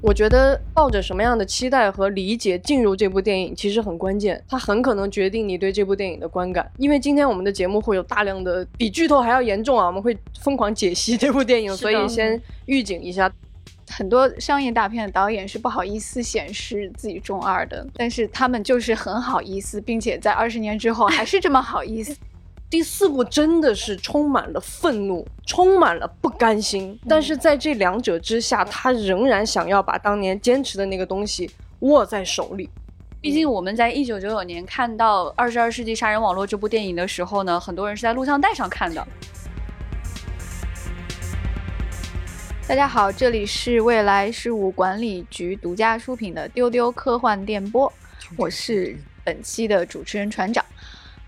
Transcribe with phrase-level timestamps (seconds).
[0.00, 6.70] 我觉得抱着什么样的期待和理解进入这部电影其实很关键，它很可能决定你对这部电影的观感。
[6.78, 13.30] 因为今天我们的节目会有大量的比剧透还要严重啊，我们会疯狂解析这部电影，所以先预警一下。
[13.90, 22.14] 很多商业大片的导演是不好意思显示自己中二的，但是他们就是很好意思，并且在二十年之后还是这么好意思。
[22.70, 32.68] 第四部真的是充满了愤怒，充满了不甘心，但是在这两者之下，他仍然想要把当年坚持的那个东西握在手里。
[33.22, 39.08] 毕竟我们在一九九九年看到《二十二世纪杀人网络》这部电影的时候呢，很多人是在录像带上看的。
[42.68, 47.90] 大家好，这里是未来事务管理局独家出品的丢丢科幻电波，
[48.36, 50.62] 我是本期的主持人船长。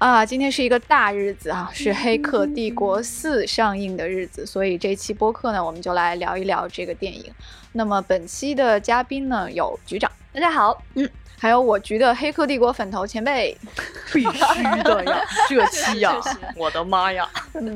[0.01, 7.31] 啊，今天是一个大日子啊，是《黑客帝国四》上映的日子，所以这期播客呢，我们就来聊一聊这个电影。
[7.73, 13.55] 那么本期的嘉宾呢，有局长，大家好，嗯，还有我局的《黑客帝国》粉头前辈，
[14.11, 16.19] 必须的呀， 这期呀，
[16.57, 17.29] 我的妈呀，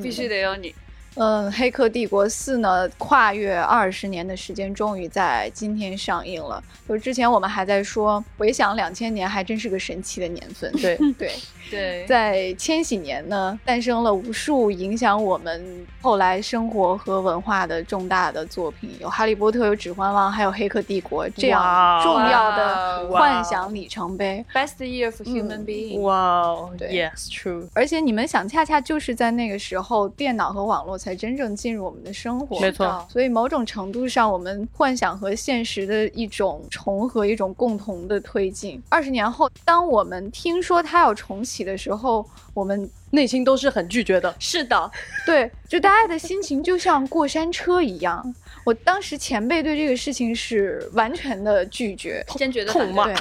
[0.02, 0.74] 必须得有你。
[1.16, 6.60] 嗯，《黑客帝国四》呢，跨越二十年的时间，终于在今天上映了。
[6.88, 10.72] 就之前我们还在说，回想两千年，还真是个神奇的年份。
[10.72, 11.32] 对对
[11.74, 24.44] 对，在千禧年呢，诞生了无数影响我们后来生活和文化的重大的作品，有《哈利波特》，有《指环王》，还有《黑客帝国》这样重要的幻想里程碑。
[24.54, 26.00] Best year for human being。
[26.00, 27.68] 哇，对，Yes, true。
[27.74, 32.60] 而且你们想，恰恰就是在那个时候，电脑和网络才真正进入我们的生活。
[32.60, 38.82] 没错，所以某种程度上，我们幻想和现实的一种重合，一种共同的推进。
[38.88, 44.34] 二十年后，当我们听说它要重启的时候，我们内心都是很拒绝的。
[44.38, 44.90] 是的，
[45.26, 48.34] 对，就大家的心情就像过山车一样。
[48.64, 53.16] 我当时前辈对这个事情是完全的拒绝，坚决的痛骂对，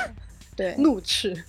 [0.55, 1.43] 对，怒斥，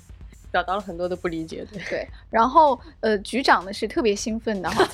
[0.55, 1.67] 表达了很多的不理解。
[1.73, 4.89] 对， 对，然后呃，局长呢是特别兴奋的哈，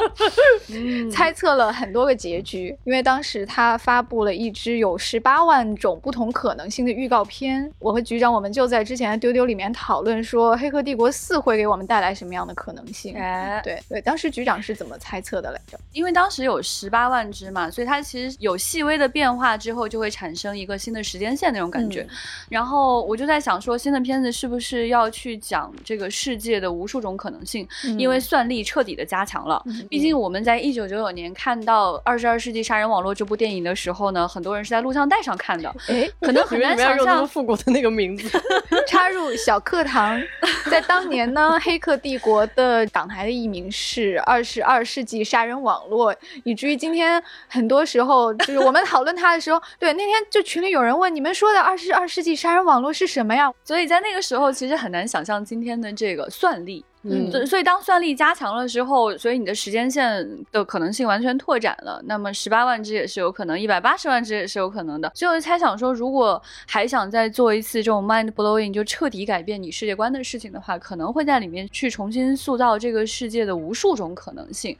[1.12, 7.70] 猜测了很多个结局，因为当时他发布了一支有十八万种不同可能性的预告片。
[7.78, 13.14] 我和局长我们就在之前的丢丢里面讨论说，《黑客帝国四》会给我们带来什么样的可能性？
[13.18, 15.78] 哎，对对，当时局长是怎么猜测的来着？
[15.92, 22.00] 因为当时有十八万只嘛，所以它其实有细微的变化之后，就会产生一个新的时间线那种感觉。
[22.02, 22.08] 嗯
[22.48, 27.66] 然后我就在想说，新的片子是不是要去讲这个世界的无数种可能性？
[27.98, 29.62] 因为算力彻底的加强了。
[29.66, 37.26] 嗯毕竟我们在一九九九年看到《二十二世纪杀人网络》这部电影的时候呢，很多人是在录像带上看的，哎，可能很 难想象。
[37.26, 38.40] 复古的那个名字。
[38.86, 40.20] 插入小课堂，
[40.70, 46.14] 在当年呢，《黑客帝国》的港台的译名是《二十二世纪杀人网络》，
[46.44, 53.52] 以至于今天很多时候就是我们讨论它的时候，对那天就群里有人问你们说的二十二世纪杀人网络是什么呀？
[53.64, 56.84] 所以在那个时候，其实很难想象今天的这个算力。
[57.02, 62.02] 嗯所所以当算力加强了之后，所以你的时间线的可能性完全拓展了。
[62.04, 65.10] 那么十八万只也是有可能，一百八十万只也是有可能的。
[65.14, 74.76] 所以我就猜想说，如果还想再做一次这种 mind blowing，就彻底改变你世界观的事情的话，可能会在里面去重新塑造这个世界的无数种可能性。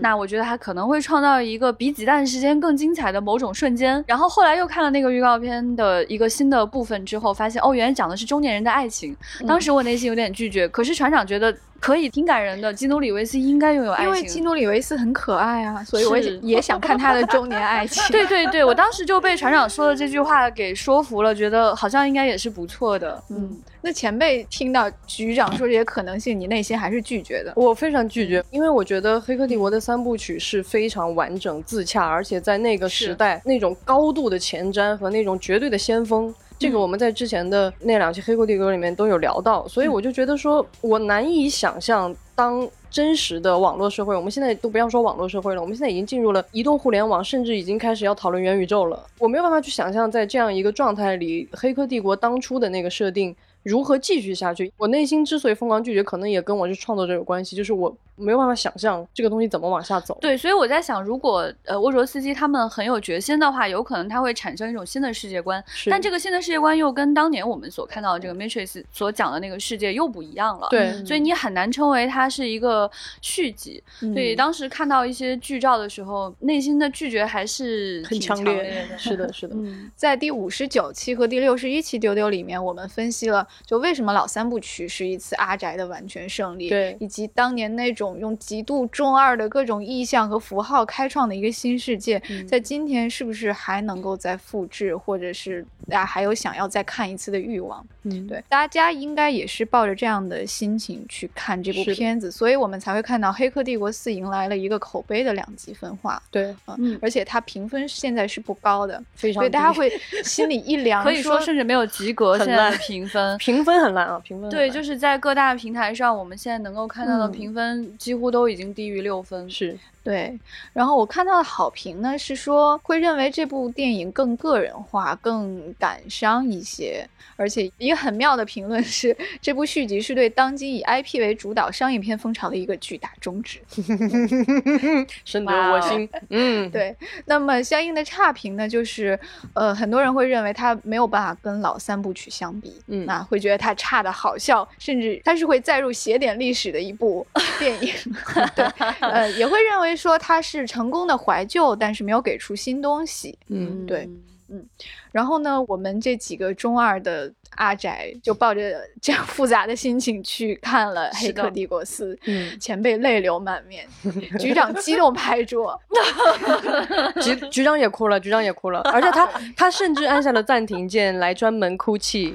[0.00, 4.02] 那我觉得它可能会创造一个比子弹时间更精彩的某种瞬间。
[4.06, 9.16] 然后后来又看了那个预告片的一个新的部分之后，发现哦，原来讲的是中年人的爱情。
[9.46, 12.72] 当时我内心有点拒绝，可是船长觉得可以，挺感人的。
[12.72, 18.02] 基努里维斯应该拥有爱情因，为基努里维斯很可爱啊，所以我也也想看他的中年爱情。
[18.10, 23.22] 对对对，我当时就被船长说的这句话给说服了，觉得好像应该也是不错的。
[23.28, 27.52] 嗯，那前辈听到局长说这些可能性，你内心还是拒绝的。
[27.54, 36.34] 我非常拒绝，因为我觉得《黑客帝国》的三部曲是非常完整自洽，而且在那个时代那种高度的前瞻和那种绝对的先锋。
[36.58, 49.04] 这个我们在之前的那两期《黑客帝国》里面都有聊到，所以我就觉得说，我难以想象当真实的网络社会，我们现在都不要说网络社会了，我们现在已经进入了移动互联网，甚至已经开始要讨论元宇宙了。
[49.18, 54.72] 我没有办法去想象在这样一个状态里，《黑客帝国》当初的那个设定如何继续下去。
[54.76, 60.16] 我内心之所以疯狂拒绝，可能也跟我是创作者有关系，就是我没有办法想象这个东西怎么往下走。
[60.20, 65.62] 对，所以我在想，如果呃沃卓斯基他们很有决心的话，有可能他会产生一种新的世界观。
[65.86, 70.68] 但这个新的世界观又跟当年我们所看到的这个 Matrix 所讲的那个世界又不一样了。
[70.70, 72.88] 对嗯所以你很难称为它是一个
[73.20, 73.82] 续集。
[73.98, 78.98] 所以嗯当时看到一些剧照的时候，内心的拒绝还是很挺强烈，的。
[78.98, 79.56] 是的，是的。
[79.56, 97.82] 嗯，在第五十九期和第六十一期丢丢里面，我们分析了就为什么老三部曲是一次阿宅的完全胜利，对以及当年那种种用极度中二的各种意象和符号开创的一个新世界，嗯在今天是不是还能够再复制，或者是大家还有想要再看一次的欲望？
[98.02, 109.90] 嗯，对，大家应该也是抱着这样的心情去看这部片子，所以我们才会看到《黑客帝国四》迎来了一个口碑的两极分化，对，嗯，而且它评分现在是不高的，非常所以大家会
[110.22, 113.38] 心里一凉，可以说甚至没有及格，现在的评分。
[113.44, 117.30] 评分很烂啊，评分对，就是在各大平台上，我们现在能够看到的嗯。
[117.30, 119.50] 评分几乎都已经低于六分。
[119.50, 120.38] 是对，
[120.74, 133.58] 然后我看到的好评呢是说会认为这部电影更个人化、更感伤一些，而且一个很妙的评论是这部续集是对当今以 IP 为主导商业片风潮的一个巨大终止。
[135.24, 136.06] 深得我心。
[136.28, 139.18] 嗯，对，那么相应的差评呢，就是
[139.54, 147.26] 呃很多人会认为它没有办法跟老三部曲相比，嗯那会觉得它差的好笑，甚至它是会载入写点历史的一部
[147.58, 147.90] 电影。
[148.54, 148.66] 对，
[149.00, 153.38] 呃也会认为说他是成功的怀旧，但是没有给出新东西。
[153.48, 154.08] 嗯，对
[154.50, 154.64] 嗯
[155.10, 163.86] 然后呢，我们这几个中二的阿宅就抱着这样复杂的心情去看了《黑客帝国四》，嗯，前辈泪流满面，
[164.38, 165.80] 局长激动拍桌。
[167.22, 169.26] 局局长也哭了，局长也哭了，而且他
[169.56, 172.34] 他甚至按下了暂停键来专门哭泣。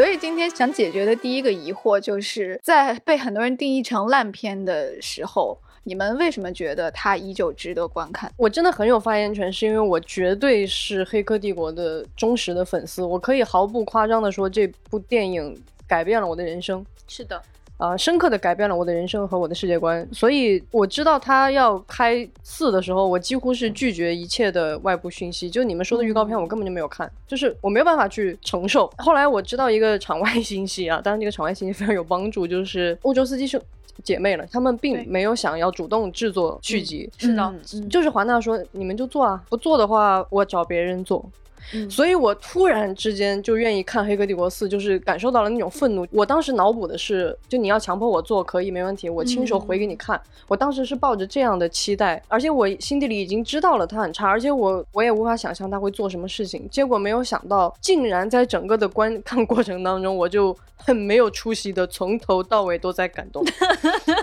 [0.00, 8.32] 所以今天想解决的第一个疑惑，就是在被很多人定义成烂片的时候，你们为什么觉得它依旧值得观看？
[8.38, 15.54] 我真的很有发言权，是因为我绝对是《黑客帝国》的忠实的粉丝，我可以毫不夸张的说，这部电影
[15.86, 16.82] 改变了我的人生。
[17.06, 17.42] 是的，
[17.80, 25.48] 啊、深刻的改变了我的人生和我的世界观，所以我知道他要开四的时候，我几乎是拒绝一切的外部讯息。
[25.48, 28.86] 就你们说的预告片，我根本就没有看，就是我没有办法去承受。
[28.98, 33.58] 后来我知道一个场外信息啊，当然这个场外信息非常有帮助，就是欧洲司机是
[34.04, 37.54] 姐妹了，他们并没有想要主动制作续集，是的
[37.88, 41.24] 就是华纳说你们就做啊，不做的话我找别人做。
[41.74, 46.06] 嗯所以我突然之间就愿意看《黑客帝国四》，就是感受到了那种愤怒。
[46.10, 50.20] 我当时脑补的是，就你要强迫我做，可以没问题，我亲手回给你看。
[50.48, 56.68] 我当时是抱着这样的期待，而且我心底里已经知道了他很差，而且我我也无法想象他会做什么事情。
[56.70, 63.44] 结果没有想到，竟然在整个的观看过程当中，我就很没有出息的从头到尾都在感动，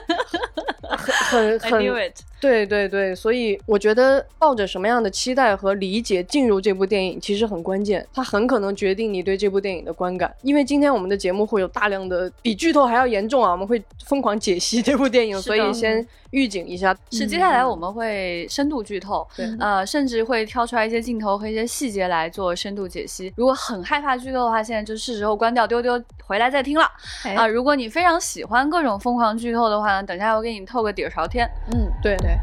[0.90, 2.14] 很很很。
[2.40, 10.32] 对对对，所以我觉得抱着什么样的期待和理解进入这部电影，其实很关键，它很可能决定你对这部电影的观感。
[10.44, 16.96] 因为今天我们的节目会有大量的比剧透还要严重啊，我们会疯狂解析这部电影，所以先预警一下。
[17.12, 23.32] 是接下来我们会深度剧透，对呃，甚至会挑出来一些镜头和一些细节来做深度解析。
[23.36, 26.90] 如果很害怕剧透的话，现在就是时候关掉丢丢，回来再听了
[27.24, 31.50] 哎啊、如果你非常喜欢各种疯狂剧透的话呢，等一下我给你透个底儿朝天。
[31.74, 32.38] 嗯，对对。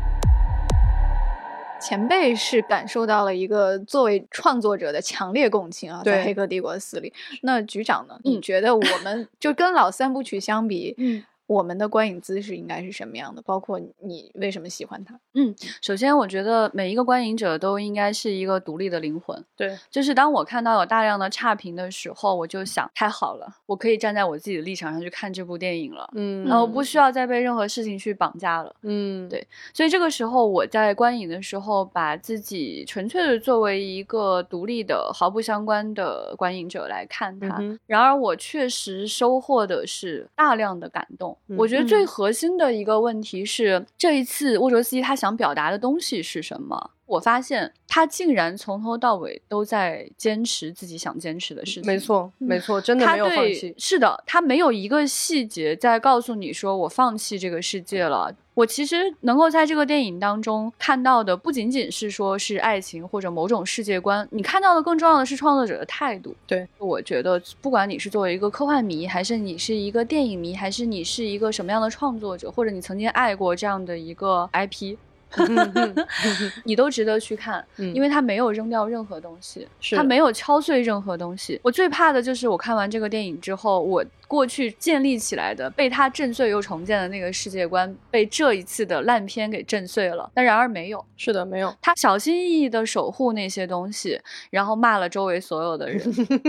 [1.80, 7.12] 前辈是感受到了一个作为创作者的强烈共情啊，在对《黑客帝国四》里。
[7.42, 8.18] 那局长呢？
[8.24, 13.42] 你嗯觉得我们 就跟老三部曲相比，嗯，我们的观影姿势应该是什么样的？
[13.42, 15.18] 包括你为什么喜欢它？
[15.34, 19.44] 嗯首先我觉得每一个观影者都应该是一个独立的灵魂。
[19.56, 26.08] 对，就是当我看到有大量的差评的时候，我就想，太好了，我可以站在我自己的立场上去看这部电影了。
[26.14, 28.74] 嗯然后不需要再被任何事情去绑架了。
[28.82, 37.56] 嗯，对所以这个时候，我在观影的时候，把自己纯粹的作为一个独立的、毫不相关的观影者来看它。
[37.60, 41.33] 嗯然而，我确实收获的是大量的感动。
[41.48, 46.90] 嗯我觉得最嗯核心的一个问题是，这一次沃卓斯基他想表达的东西是什么？
[47.06, 51.86] 我发现他竟然从头到尾都在坚持自己想坚持的事情。
[51.86, 53.74] 没错，没错，真的他没有放对弃。
[53.76, 58.34] 是的，他没有一个细节在告诉你说我放弃这个世界了。
[58.54, 66.34] 我其实能够在这个电影当中看到的，不仅仅是说是爱情或者某种世界观，你看到的更重要的是创作者的态度。
[66.46, 74.96] 对，我觉得不管你是作为一个科幻迷，还是你是一个电影迷，还是你是一个什么样的创作者，或者你曾经爱过这样的一个 IP，
[76.62, 81.58] 你都值得去看，嗯因为他没有扔掉任何东西，是他没有敲碎任何东西。
[81.64, 90.30] 我最怕的就是我看完这个电影之后，我过去建立起来的被他震碎又重建的那个世界观，被这一次的烂片给震碎了。
[90.34, 91.74] 但然而没有，是的，没有。
[91.80, 96.00] 他小心翼翼的守护那些东西，然后骂了周围所有的人。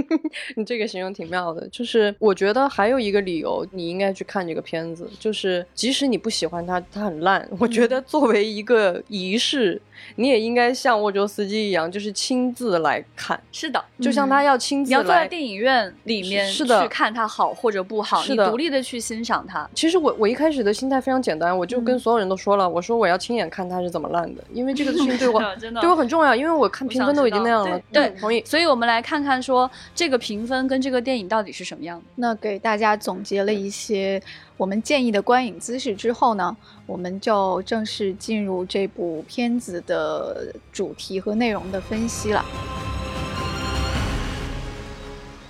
[0.56, 9.82] 你这个形容挺妙的，就是我觉得还有一个理由你应该去看这个片子，就是即使你不喜欢它，它很烂，我觉得作为一个仪式，
[10.16, 15.28] 你也应该像沃卓斯基一样，就是亲自来看，是的，就像他要亲自你要坐在。
[15.28, 19.68] 电影院里面是的去看它好或者不好，你是的独立的去欣赏它。
[19.74, 27.78] 其实我我一开始的心态非常简单，我就跟嗯所有人都说了，我说我要亲眼看它是怎么烂的，因为这个事情对我 真的对我很重要，因为我看评分都已经那样了。
[27.92, 28.42] 对嗯同意。
[28.46, 32.06] 所以我们来看看说这个评分跟这个电影到底是什么样的。
[32.16, 34.22] 那给大家总结了一些
[34.58, 42.46] 我们建议的观影姿势之后呢，我们就正式进入这部片子的主题和内容的分析了。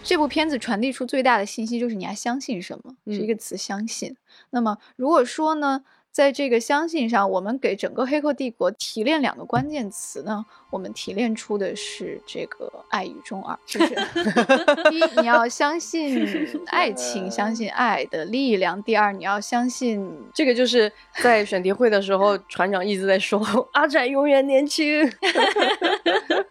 [0.03, 4.15] 这部片子传递出最大的信息就是你要相信什么，是一嗯个词“相信”。
[4.51, 10.45] 那么如果说呢，在这个相信上，我们给整个《黑客帝国》提炼两个关键词呢，
[10.75, 13.95] 我们提炼出的是这个爱与中二，就是
[14.91, 16.27] 第一，你要相信
[16.67, 20.05] 爱情，相信爱的力量；第二，你要相信
[20.35, 20.91] 这个就是
[21.21, 23.39] 在选题会的时候，船长一直在说
[23.71, 25.09] 阿展永远年轻。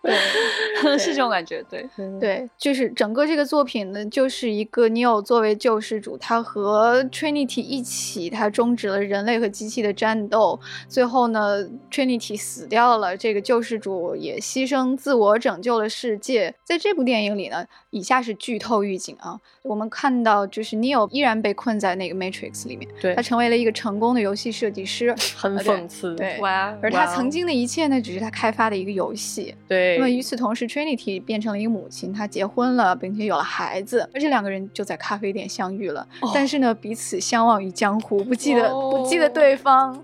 [0.03, 1.87] 对是这种感觉，对，
[2.19, 10.59] 对，就是整个这个作品呢，就是一个 Neo 作为救世主，他和 Trinity 一起，他终止了人类和机器的战斗。
[10.89, 16.55] 最后呢，Trinity 死掉了，这个救世主也牺牲自我拯救了世界。
[16.65, 26.15] 在这部电影里呢，以下是剧透预警啊，我们看到就是 Neo 依然被困在那个 Matrix 里面，对他，成为了一个成功的游戏设计师，很讽刺。
[26.17, 26.39] 对。
[26.41, 29.55] 哇，而他曾经的一切呢，只是他开发的一个游戏。
[29.69, 36.07] 对那么与此同时，Trinity 变成了一个母亲，她结婚了，并且有了孩子，而这两个人就在咖啡店相遇了。
[36.21, 40.03] 哦但是呢，彼此相忘于江湖，不记得、不记得哦对方。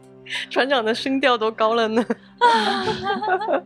[0.49, 2.04] 船长的声调都高了呢。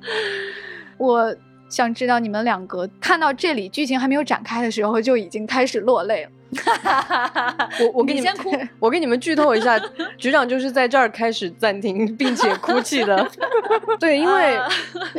[0.97, 1.35] 我
[1.69, 6.31] 想知道你们两个看到这里剧情还没有展开的时候，就已经开始落泪了。
[7.81, 9.77] 我我给你们你先哭， 我给你们剧透一下，
[10.17, 13.29] 局长就是在这儿开始暂停并且哭泣的。
[13.99, 14.57] 对，因为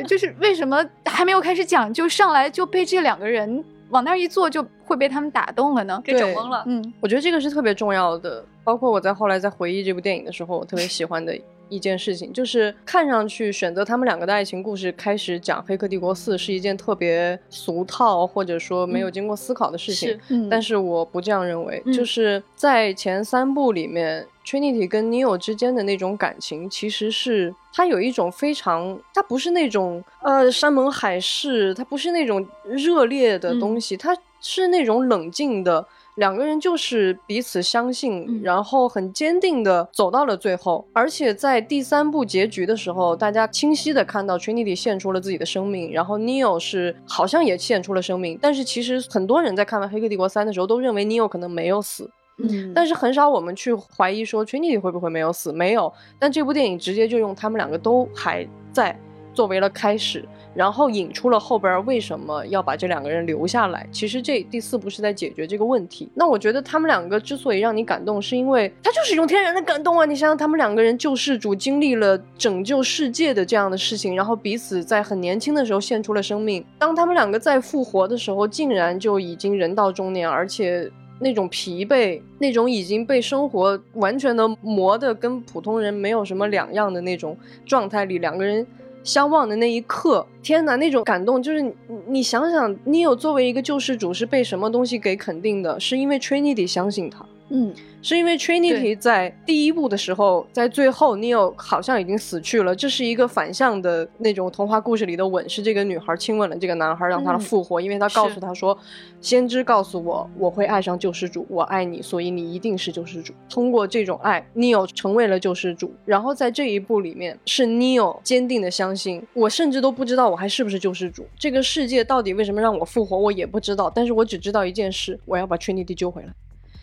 [0.08, 3.62] 就是为什么还没有开始讲，就上来就被这两个人
[3.96, 6.00] 往那儿一坐，就会被他们打动了呢？
[6.04, 6.64] 给整对懵了。
[6.68, 8.44] 嗯我觉得这个是特别重要的。
[8.64, 11.38] 包括我在后来在回忆这部电影的时候，我特别 喜欢的
[11.70, 20.10] 一件事情，就是看上去选择他们两个的爱情故事开始讲《黑客帝国四》是一件特别俗套或者说没有经过思考的事情。
[20.10, 35.86] 是嗯，但是我不这样认为，嗯就是在前三部里面，Trinity 跟 Neo 之间的那种感情，其实是它有一种非常，它不是那种呃山盟海誓，它不是那种热烈的东西，它是那种冷静的。
[36.16, 38.42] 两个人就是彼此相信，嗯。
[38.42, 55.92] 然后很坚定的走到了最后，而且在第三部结局的时候，大家清晰的看到 Trinity 献出了自己的生命，然后 Neo 是好像也献出了生命，但是其实很多人在看完《黑客帝国三》的时候都认为 Neo 可能没有死，嗯，但是很少我们去怀疑说崔妮蒂会不会没有死，没有。
[56.20, 58.98] 但这部电影直接就用他们两个都还在
[59.34, 63.88] 作为了开始，然后引出了后边为什么要把这两个人留下来。
[63.92, 66.10] 其实这第四部是在解决这个问题。
[66.14, 70.06] 那我觉得他们两个之所以让你感动，是因为他就是一种天然的感动啊！
[70.06, 76.66] 你想想，他们两个人救世主经历了拯救世界的这样的事情，然后彼此在很年轻的时候献出了生命。
[76.78, 80.92] 当他们两个再复活的时候，竟然就已经人到中年，而且。
[81.20, 88.66] 那种疲惫，那种已经被生活完全的磨得跟普通人没有什么两样的那种状态里，两个人
[89.04, 91.74] 相望的那一刻，天哪，那种感动就是
[92.08, 95.80] 你想想你有作为一个救世主是被什么东西给肯定的？
[95.80, 97.26] 是因为 Trinity 相信他。
[97.50, 108.78] 嗯是因为 Trinity 在第一部的时候，在最后 Neo 好像已经死去了，这是一个反向的那种童话故事里的吻，是这个女孩亲吻了这个男孩，让他嗯复活，因为他告诉他说，
[109.22, 113.34] 先知告诉我我会爱上救世主，我爱你，所以你一定是救世主。
[113.50, 115.92] 通过这种爱，Neo 成为了救世主。
[116.06, 126.30] 然后在这一部里面，是 Neo 坚定的相信，我甚至都不知道我还是不是救世主，这个世界到底为什么让我复活，我也不知道，但是我只知道一件事，我要把 Trinity 救回来。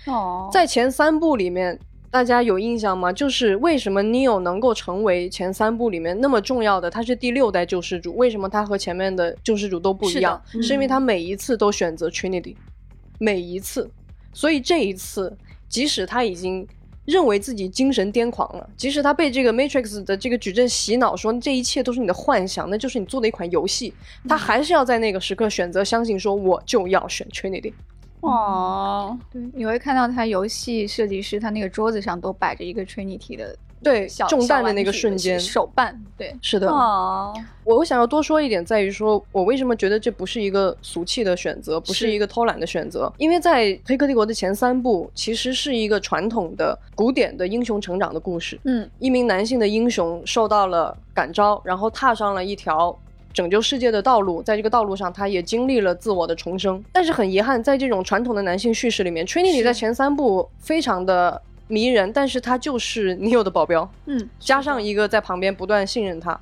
[0.07, 1.79] 哦，在前三部里面，
[2.11, 3.13] 大家有印象吗？
[3.13, 6.91] 就是为什么 Neo 能够成为前三部里面那么重要的？
[6.91, 10.41] 他是第六代救世主，为什么他和前面的救世主都不一样？
[10.47, 12.57] 是嗯是因为他每一次都选择 Trinity，
[13.19, 13.91] 每一次，
[14.33, 15.37] 所以这一次，
[15.69, 16.67] 即使他已经。
[17.05, 23.93] 认为自己精神癫狂了，即使他被这个 Matrix 的这个矩阵洗脑，说这一切都是你的幻想，那就是你做的一款游戏，
[24.29, 27.73] 他还是要在那个时刻选择相信，说我就要选 Trinity。
[28.23, 35.41] 哦，对，你会看到他游戏设计师他那个桌子上都摆着一个 Trinity 的对小中弹的那个瞬间。
[35.41, 48.57] 手办，对，是的，哦，我我想要多说一点，在于说我为什么觉得这不是一个俗气的选择，不是是一个偷懒的选择，因为在《黑客帝国》的前三部其实是一个传统的古典的英雄成长的故事。
[48.63, 48.89] 嗯。
[49.01, 52.97] 一名男性的英雄受到了感召，然后踏上了一条
[53.33, 56.83] 拯救世界的道路，在这个道路上，他也经历了自我的重生。
[56.93, 63.91] 但是很遗憾，在这种传统的男性叙事里面，Trinity 在前三部非常的迷人，但是他就是 Neo 的保镖。
[64.07, 66.39] 嗯，加上一个在旁边不断信任他。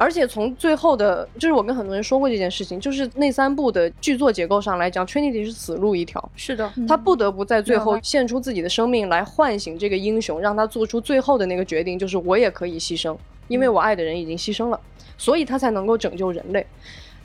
[0.00, 13.16] 而且从最后的，就是我跟很多人说过这件事情，就是那三部的剧作结构上来讲，Trinity 是死路一条，是的，他不得不在最后献出自己的生命来唤醒这个英雄，让他做出最后的那个决定，就是我也可以牺牲，
[13.48, 14.80] 因为我爱的人已经牺牲了，
[15.18, 16.66] 所以他才能够拯救人类。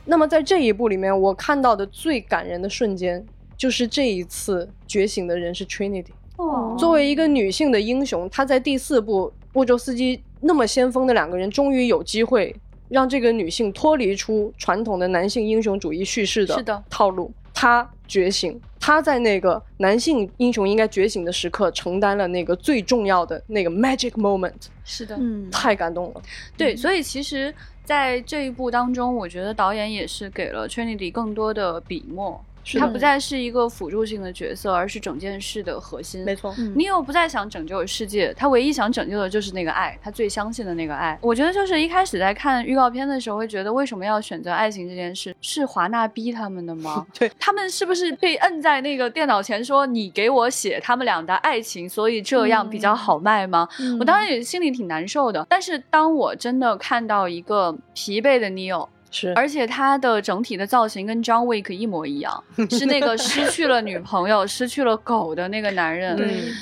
[0.04, 3.24] 那么在这一部里面，我看到的最感人的瞬间，
[3.56, 6.10] 就是这一次觉醒的人是 Trinity。
[6.36, 12.54] 哦作为一个女性的英雄，她在第四部沃卓斯基那么先锋的两个人，终于有机会
[12.88, 17.32] 让这个女性脱离出传统的男性英雄主义叙事是的套路。
[17.54, 24.52] 她觉醒，她在那个男性英雄应该觉醒的时刻，承担了那个最重要的那个 magic moment，
[24.84, 26.22] 是的，嗯，太感动了。
[26.56, 32.42] 对，所以其实，在这一部当中，我觉得导演也是给了 Trinity 更多的笔墨，
[32.78, 36.24] 他不再是一个辅助性的角色，而是整件事的核心。
[36.24, 41.18] 没错，嗯尼欧不再想拯救世界，他唯一想拯救的就是那个爱，他最相信的那个爱。
[41.20, 45.34] 我觉得就是一开始在看预告片的时候，会觉得为什么要选择爱情这件事？
[45.40, 47.06] 是华纳逼他们的吗？
[47.18, 53.68] 对他们是不是被摁在那个电脑前说你给我写他们俩的爱情，所以这样比较好卖吗？
[53.80, 66.18] 嗯我当然也心里挺难受的，但是当我真的看到一个疲惫的 Neo，是，而且他的整体的造型跟 John Wick 一模一样， 是那个失去了女朋友、失去了狗的那个男人，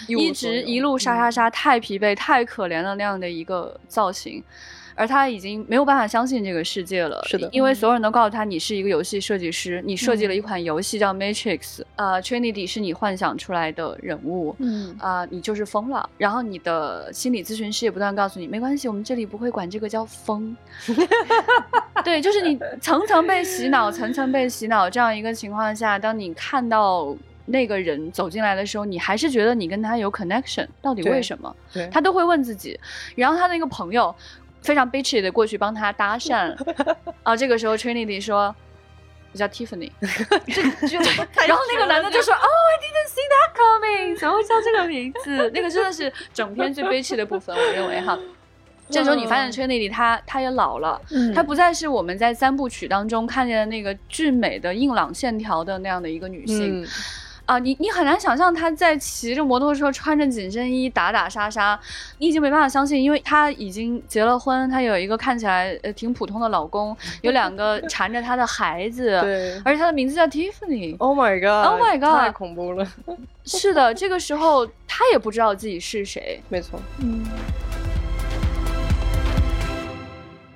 [0.07, 4.45] 一直一路杀杀杀，太疲惫、太可怜了那样的一个造型。
[4.95, 16.09] 而他已经没有办法相信这个世界了，是的因为所有人都告诉他你是一个游戏设计师，你设计了一款游戏叫 Matrix，呃，Trinity 是你幻想出来的人物，嗯啊、你就是疯了。
[16.19, 20.57] 然后你的心理咨询师也不断告诉你，没关系，我们这里不会管这个叫疯。
[22.05, 27.15] 对，就是你层层被洗脑，层层被洗脑这样一个情况下，当你看到
[27.47, 31.55] 那个人走进来的时候，你还是觉得你跟他有 connection，到底为什么？
[31.73, 32.79] 对他都会问自己。
[33.15, 34.15] 然后他那个朋友
[34.63, 36.57] 非常 bitchy 的过去帮他搭讪，
[37.23, 38.55] 啊，这个时候 Trinity 说。
[39.35, 39.91] 我叫 Tiffany，
[40.47, 45.51] 就 就然后那个男的就说：“哦、i didn't see that coming，怎么会叫这个名字？
[45.55, 48.19] 那个真的是整篇最悲戚的部分，我认为哈。
[48.91, 56.83] 这时候你发现 Trinity 他他也老了，嗯她不再是我们在三部曲当中看见的那个俊美的硬朗线条的那样的一个女性。
[56.83, 56.87] 嗯，
[57.47, 61.79] 啊，你你很难想象她在骑着摩托车，穿着紧身衣打打杀杀，
[62.19, 69.61] 你已经没办法相信，因为她已经结了婚，她有一个看起来呃挺普通的老公，有两个 缠着她的孩子，对。
[69.65, 70.97] 而且她的名字叫 Tiffany。
[70.99, 71.71] Oh my god!
[71.71, 72.87] Oh my god 太恐怖了。
[73.45, 76.41] 是的，这个时候她也不知道自己是谁。
[76.49, 77.25] 没错，嗯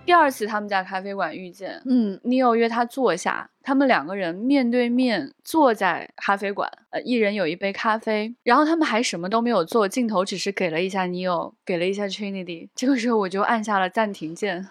[0.07, 12.69] 第二次他们在咖啡馆遇见，嗯 Neo 约他坐下，他们两个人面对面坐在咖啡馆，呃，一人有一杯咖啡，然后他们还什么都没有做，镜头只是给了一下 Neo，给了一下 Trinity。
[12.77, 14.69] 这个时候我就按下了暂停键，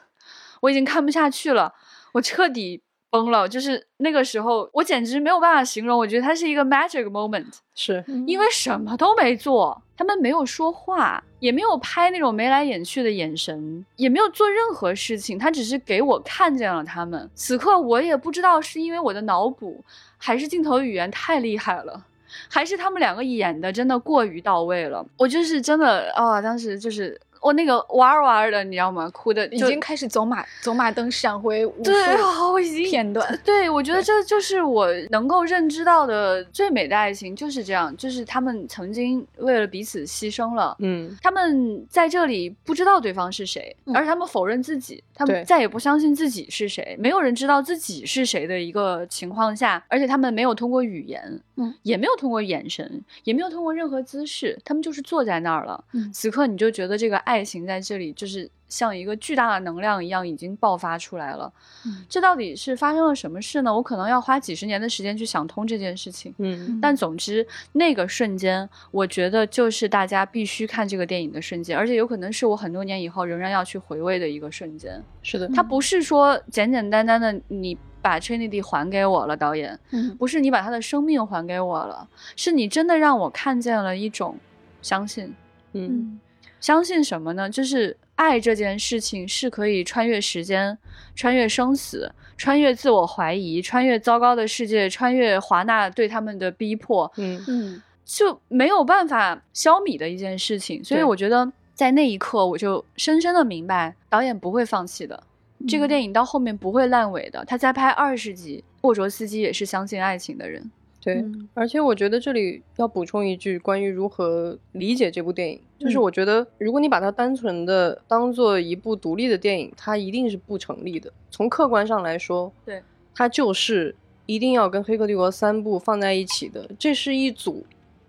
[0.62, 1.74] 我已经看不下去了，
[2.14, 2.82] 我彻底
[3.16, 7.46] 崩了，就是那个时候我简直没有办法形容，我觉得它是一个 magic moment。
[7.74, 17.30] 是因为什么都没做，他们没有说话，也没有拍那种眉来眼去的眼神，也没有做任何事情，他只是给我看见了他们。
[17.34, 19.82] 此刻我也不知道是因为我的脑补，
[20.18, 22.06] 还是镜头语言太厉害了。
[22.50, 29.08] 还是他们两个演的真的过于到位了，我就是真的啊、当时就是我那个哇哇的，你知道吗？
[29.14, 40.76] 哭的已经开始走马走马灯闪回无数对啊， 我片段，对，我觉得这就是我能够认知到的最美的爱情，就是这样，就是他们曾经为了彼此牺牲了。
[40.80, 55.84] 嗯，他们在这里不知道对方是谁，嗯而他们否认自己，他们再也不相信自己是谁，没有人知道自己是谁的一个情况下，而且他们没有通过语言，嗯，也没有通过眼神，也没有通过任何姿势，他们就是坐在那儿了。
[55.94, 61.52] 嗯此刻你就觉得这个爱情在这里就是像一个巨大的能量一样已经爆发出来了。
[61.86, 63.74] 嗯这到底是发生了什么事呢？
[63.74, 66.34] 我可能要花几十年的时间去想通这件事情。
[66.38, 75.02] 嗯，但总之，那个瞬间，我觉得就是大家必须看这个电影的瞬间，而且有可能是我很多年以后仍然要去回味的一个瞬间。
[75.22, 84.38] 是的，它不是说简简单单的你把 Trinity 还给我了，导演，嗯不是你把他的生命还给我了，是你真的让我看见了一种
[84.82, 85.34] 相信。
[85.74, 86.20] 嗯，嗯
[86.66, 87.48] 相信什么呢？
[87.48, 90.76] 就是爱这件事情是可以穿越时间、
[91.14, 100.84] 穿越生死、穿越自我怀疑、穿越糟糕的世界、穿越华纳对他们的逼迫，嗯嗯就没有办法消弭的一件事情。
[100.84, 105.22] 所以我觉得在那一刻，我就深深的明白，导演不会放弃的。
[105.68, 107.46] 这个嗯电影到后面不会烂尾的。
[107.46, 110.72] 他再拍二十集，沃卓斯基也是相信爱情的人。
[111.00, 121.10] 对，嗯而且我觉得这里要补充一句关于如何理解这部电影，就是嗯我觉得如果你把它单纯的当做一部独立的电影，它一定是不成立的。
[121.30, 122.82] 从客观上来说，对，
[123.14, 123.96] 它就是
[124.26, 127.66] 一定要跟《黑客帝国》三部放在一起的，这是一组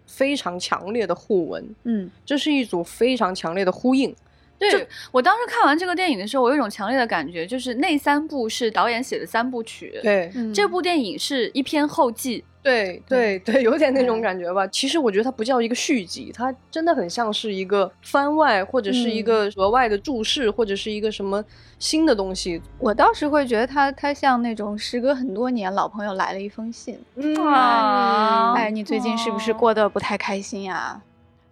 [0.07, 4.15] 非常强烈的互文，嗯这是一组非常强烈的呼应。
[4.59, 12.43] 对我当时看完这个电影的时候，我有一种强烈的感觉，就是那三部是导演写的三部曲，对，嗯这部电影是一篇后记。
[12.67, 14.67] 对对对，有点那种嗯感觉吧。
[14.67, 21.45] 其实我觉得它不叫一个续集，它真的很像是一个番外，或者是一个额外的注释，或者是一个什么
[21.79, 22.61] 新的东西。
[22.79, 31.01] 我倒是会觉得它，它像那种时隔很多年老朋友来了一封信，嗯啊哎，你最近是不是哦过得不太开心呀？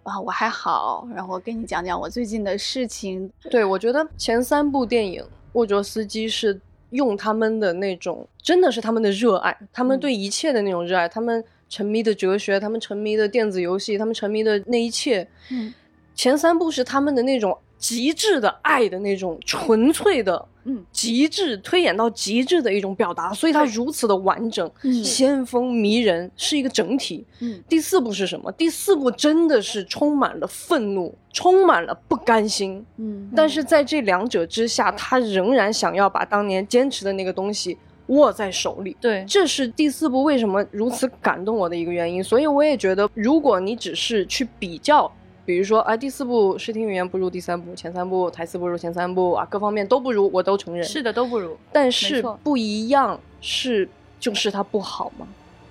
[0.03, 3.31] 啊，我还好，然后我跟你讲讲我最近的事情。
[3.49, 5.23] 对，我觉得前三部电影，
[5.53, 6.59] 沃卓斯基是
[6.95, 15.27] 用他们的那种，真的是他们的热爱，他们嗯对一切的那种热爱，他们沉迷的哲学，他们沉迷的电子游戏，他们沉迷的那一切。
[15.51, 15.73] 嗯
[16.15, 27.23] 前三部是他们的那种极致的爱的那种纯粹的，嗯，极致推演到极致的一种表达，所以它如此的完整、嗯先锋、迷人，是一个整体。
[27.39, 28.51] 嗯，第四部是什么？
[28.51, 32.83] 第四部真的是充满了愤怒，充满了不甘心。
[32.97, 38.97] 嗯但是在这两者之下，他仍然想要把当年坚持的那个东西握在手里。
[38.99, 45.11] 对，这是第四部为什么如此感动我的一个原因，所以我也觉得，如果你只是去比较，
[45.45, 50.83] 比如说啊，第四部视听语言不如第三部，前三部台词不如前三部啊，各方面都不如，我都承认。
[50.83, 51.55] 是的，都不如。
[51.71, 53.87] 但是不一样是
[54.19, 55.27] 就是它不好吗？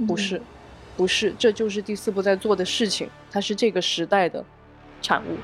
[0.07, 0.41] 不是，
[0.97, 4.45] 不是，这就是第四部在做的事情，它是这个时代的
[5.03, 5.37] 产物。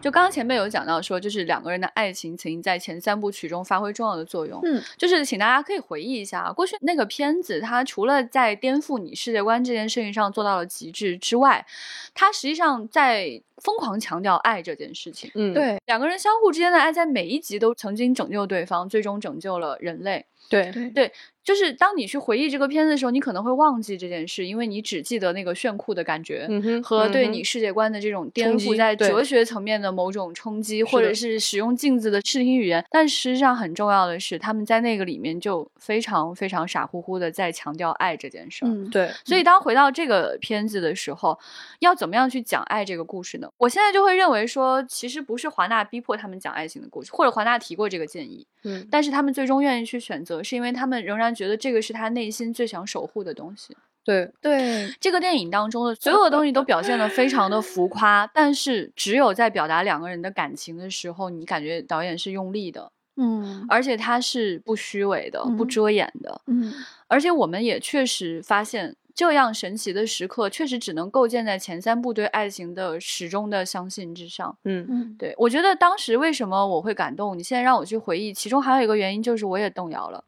[0.00, 4.60] 就刚刚前面有讲到说，就是两个人的爱情曾经在前三部曲中发挥重要的作用。
[4.64, 11.66] 嗯，就是请大家可以回忆一下啊，过去那个片子，它除了在颠覆你世界观这件事情上做到了极致之外，
[12.14, 15.30] 它实际上在疯狂强调爱这件事情。
[15.34, 20.26] 嗯，对两个人相互之间的爱，在每一集都曾经拯救对方，最终拯救了人类。
[20.48, 21.12] 对对对，
[21.44, 26.46] 就是当你去回忆这个片子的时候，你可能会忘记这件事，因为你只记得那个炫酷的感觉。
[26.48, 38.68] 嗯哼，和对你世界观的这种颠冲覆，击在哲学层面的某种冲击，或者是使用镜子的视听语言，但实际上很重要的是，他们在那个里面就非常非常傻乎乎的在强调爱这件事儿。
[38.68, 41.38] 嗯对，所以当回到这个片子的时候，
[41.78, 43.48] 要怎么样去讲爱这个故事呢？
[43.58, 53.76] 我现在就会认为说，其实不是华纳逼迫他们讲爱情的故事，或者华纳提过这个建议，嗯，但是他们最终愿意去选择，是因为他们仍然觉得这个是他内心最想守护的东西。
[54.02, 63.66] 对，对，这个电影当中的所有的东西都表现的非常的浮夸，但是只有在表达两个人的感情的时候，你感觉导演是用力的，嗯。
[63.68, 65.68] 而且他是不虚伪的、不嗯。
[65.68, 66.72] 遮掩的，嗯。
[67.08, 68.96] 而且我们也确实发现。
[69.14, 74.56] 这样神奇的时刻，确实只能构建在前三部对爱情的始终的相信之上。
[74.64, 75.16] 嗯嗯。
[75.18, 80.24] 对我觉得当时为什么我会感动，你现在让我去回忆，其中还有一个原因就是我也动摇了，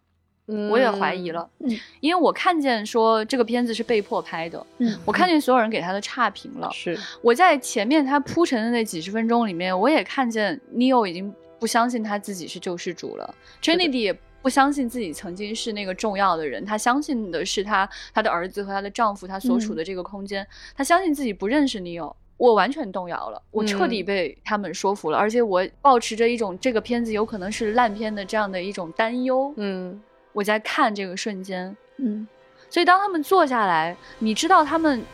[0.71, 1.79] 我也怀疑了，嗯。
[2.01, 22.15] 因为我看见说这个片子是被迫拍的，嗯我看见所有人给他的差评了，是，我在前面他铺陈的那几十分钟里面，我也看见 Neo 已经不相信他自己是救世主了的，Trinity 也不相信自己曾经是那个重要的人，他相信的是他他的儿子和他的丈夫他所处的这个空间，他相信自己不认识 Neo。
[22.39, 29.55] 我完全动摇了，我彻底嗯被他们说服了，而且我保持着一种这个片子有可能是烂片的这样的一种担忧。
[29.57, 30.03] 嗯
[30.33, 32.27] 我在看这个瞬间，嗯
[32.69, 35.05] 所以当他们坐下来，你知道他们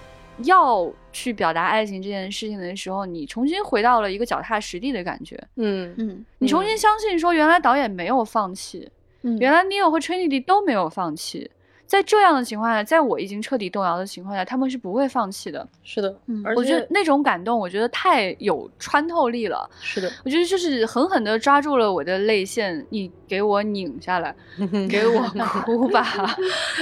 [0.44, 5.36] 要去表达爱情这件事情的时候，你重新回到了一个脚踏实地的感觉。
[5.56, 8.88] 嗯嗯你重新相信说，原来导演没有放弃，
[9.22, 11.50] 嗯，原来 Neo 和 Trinity 都没有放弃。
[11.86, 15.66] 在这样的情况下，在我已经彻底动摇的情况下，他们是不会放弃的。
[15.82, 19.66] 是的，嗯我觉得那种感动，我觉得太有穿透力了。
[19.80, 22.86] 是的，我觉得就是狠狠地抓住了我的泪腺。
[22.90, 24.34] 你给我拧下来，
[24.88, 25.22] 给我
[25.64, 26.34] 哭吧。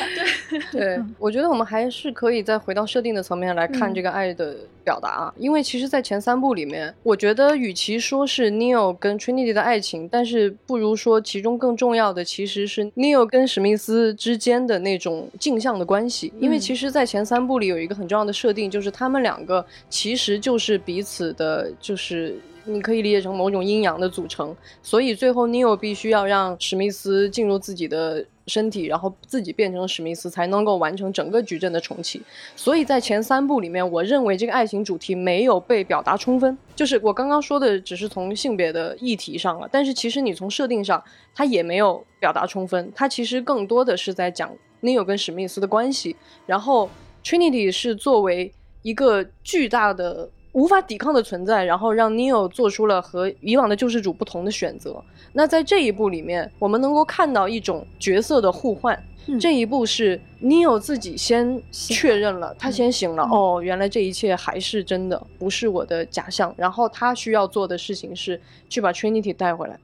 [0.70, 22.38] 对，我觉得我们还是可以再回到设定的层面来看这个爱的表达啊，因为其实，在前三部里面，我觉得与其说是 Neil 跟 Trinity 的爱情，但是不如说其中更重要的其实是 Neil 跟史密斯之间的那种镜像的关系，因为其实，在前三部里有一个很重要的设定，就是他们两个其实就是彼此的，就是。
[22.66, 32.20] 你可以理解成某种阴阳的组成，所以最后 Neo 必须要让史密斯进入自己的身体，然后自己变成史密斯，才能够完成整个矩阵的重启。
[32.56, 36.58] 所以在前三部里面，我认为这个爱情主题没有被表达充分。
[36.74, 41.02] 就是我刚刚说的，只是从性别的议题上了，但是其实你从设定上，
[41.34, 42.92] 它也没有表达充分。
[42.94, 44.52] 它其实更多的是在讲
[44.82, 46.90] Neo 跟史密斯的关系，然后
[47.24, 48.52] Trinity 是作为
[48.82, 50.30] 一个巨大的。
[50.56, 55.04] 无法抵抗的存在，然后让 Neo 做出了和以往的救世主不同的选择。
[55.34, 58.98] 那在这一步里面，我们能够看到一种角色的互换。
[59.38, 63.24] 这一步是 Neo 自己先确认了，他先醒了。
[63.24, 66.54] 哦，原来这一切还是真的，不是我的假象。
[66.56, 68.40] 然后他需要做的事情是
[68.70, 69.78] 去把 Trinity 带回来，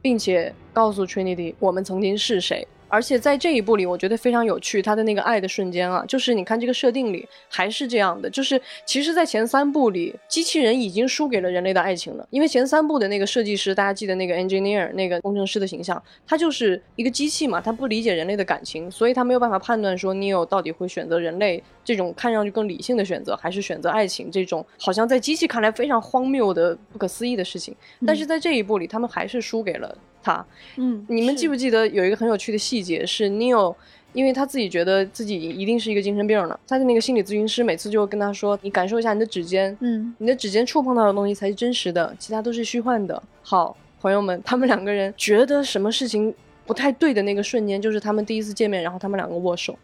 [0.00, 2.66] 并且告诉 Trinity 我们曾经是谁。
[2.92, 27.74] 而且在这一部里，我觉得非常有趣，他的那个爱的瞬间啊，就是你看这个设定里还是这样的，就是其实，在前三部里，机器人已经输给了人类的爱情了，因为前三部的那个设计师，大家记得那个 engineer 那个工程师的形象，他就是一个机器嘛，他不理解人类的感情，所以他没有办法判断说 Neo 到底会选择人类这种看上去更理性的选择，还是选择爱情这种好像在机器看来非常荒谬的不可思议的事情，
[28.06, 29.96] 但是在这一部里，他们还是输给了。
[30.22, 30.44] 他，
[30.76, 33.74] 嗯，你们记不记得有一个很有趣的细节是 Neil，
[34.12, 46.34] 因为他自己觉得自己一定是一个精神病了，他的那个心理咨询师每次就会跟他说：“你感受一下你的指尖，嗯，你的指尖触碰到的东西才是真实的，其他都是虚幻的。”好，朋友们，他们两个人觉得什么事情
[46.66, 49.78] 不太对的那个瞬间，就是他们第一次见面，然后他们两个握手。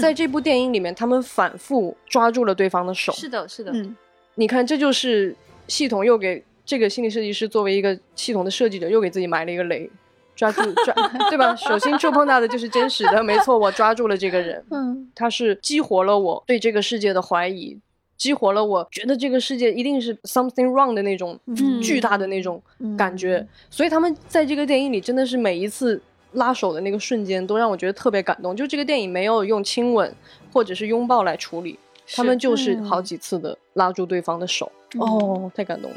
[0.00, 3.12] 在这部电影里面，他们反复抓住了对方的手。
[3.12, 3.96] 是的，是的，嗯，
[4.36, 5.34] 你看，这就是
[5.68, 6.42] 系统又给。
[6.70, 9.90] 这个心理设计师作为一个系统的设计者，又给自己埋了一个雷，
[10.36, 10.94] 抓住抓，
[11.28, 11.52] 对吧？
[11.56, 17.76] 手心触碰到的就是真实的，没错，我抓住了这个人，嗯，他是激活了我对这个世界的怀疑，
[18.16, 21.36] 激活了我觉得这个世界一定是 something wrong 的那种
[21.82, 22.62] 巨大的那种
[22.96, 23.44] 感觉。
[23.68, 26.00] 所以他们在这个电影里真的是每一次
[26.34, 28.54] 拉手的那个瞬间，都让我觉得特别感动。
[28.54, 30.14] 就这个电影没有用亲吻
[30.52, 31.76] 或者是拥抱来处理，
[32.14, 35.96] 他们就是好几次的拉住对方的手，哦，太感动了。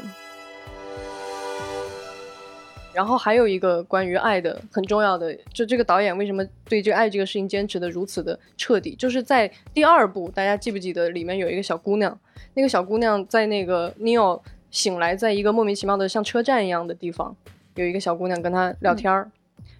[2.94, 8.94] 然后还有一个关于爱的很重要的，就这个导演为什么对这个爱这个事情坚持的如此的彻底？
[8.94, 12.16] 就是在第二部，大家记不记得里面有一个小姑娘？
[12.54, 17.36] 那个小姑娘在那个 Neil 醒来，在一个莫名其妙的像车站一样的地方，
[17.74, 19.30] 有一个小姑娘跟他聊天儿。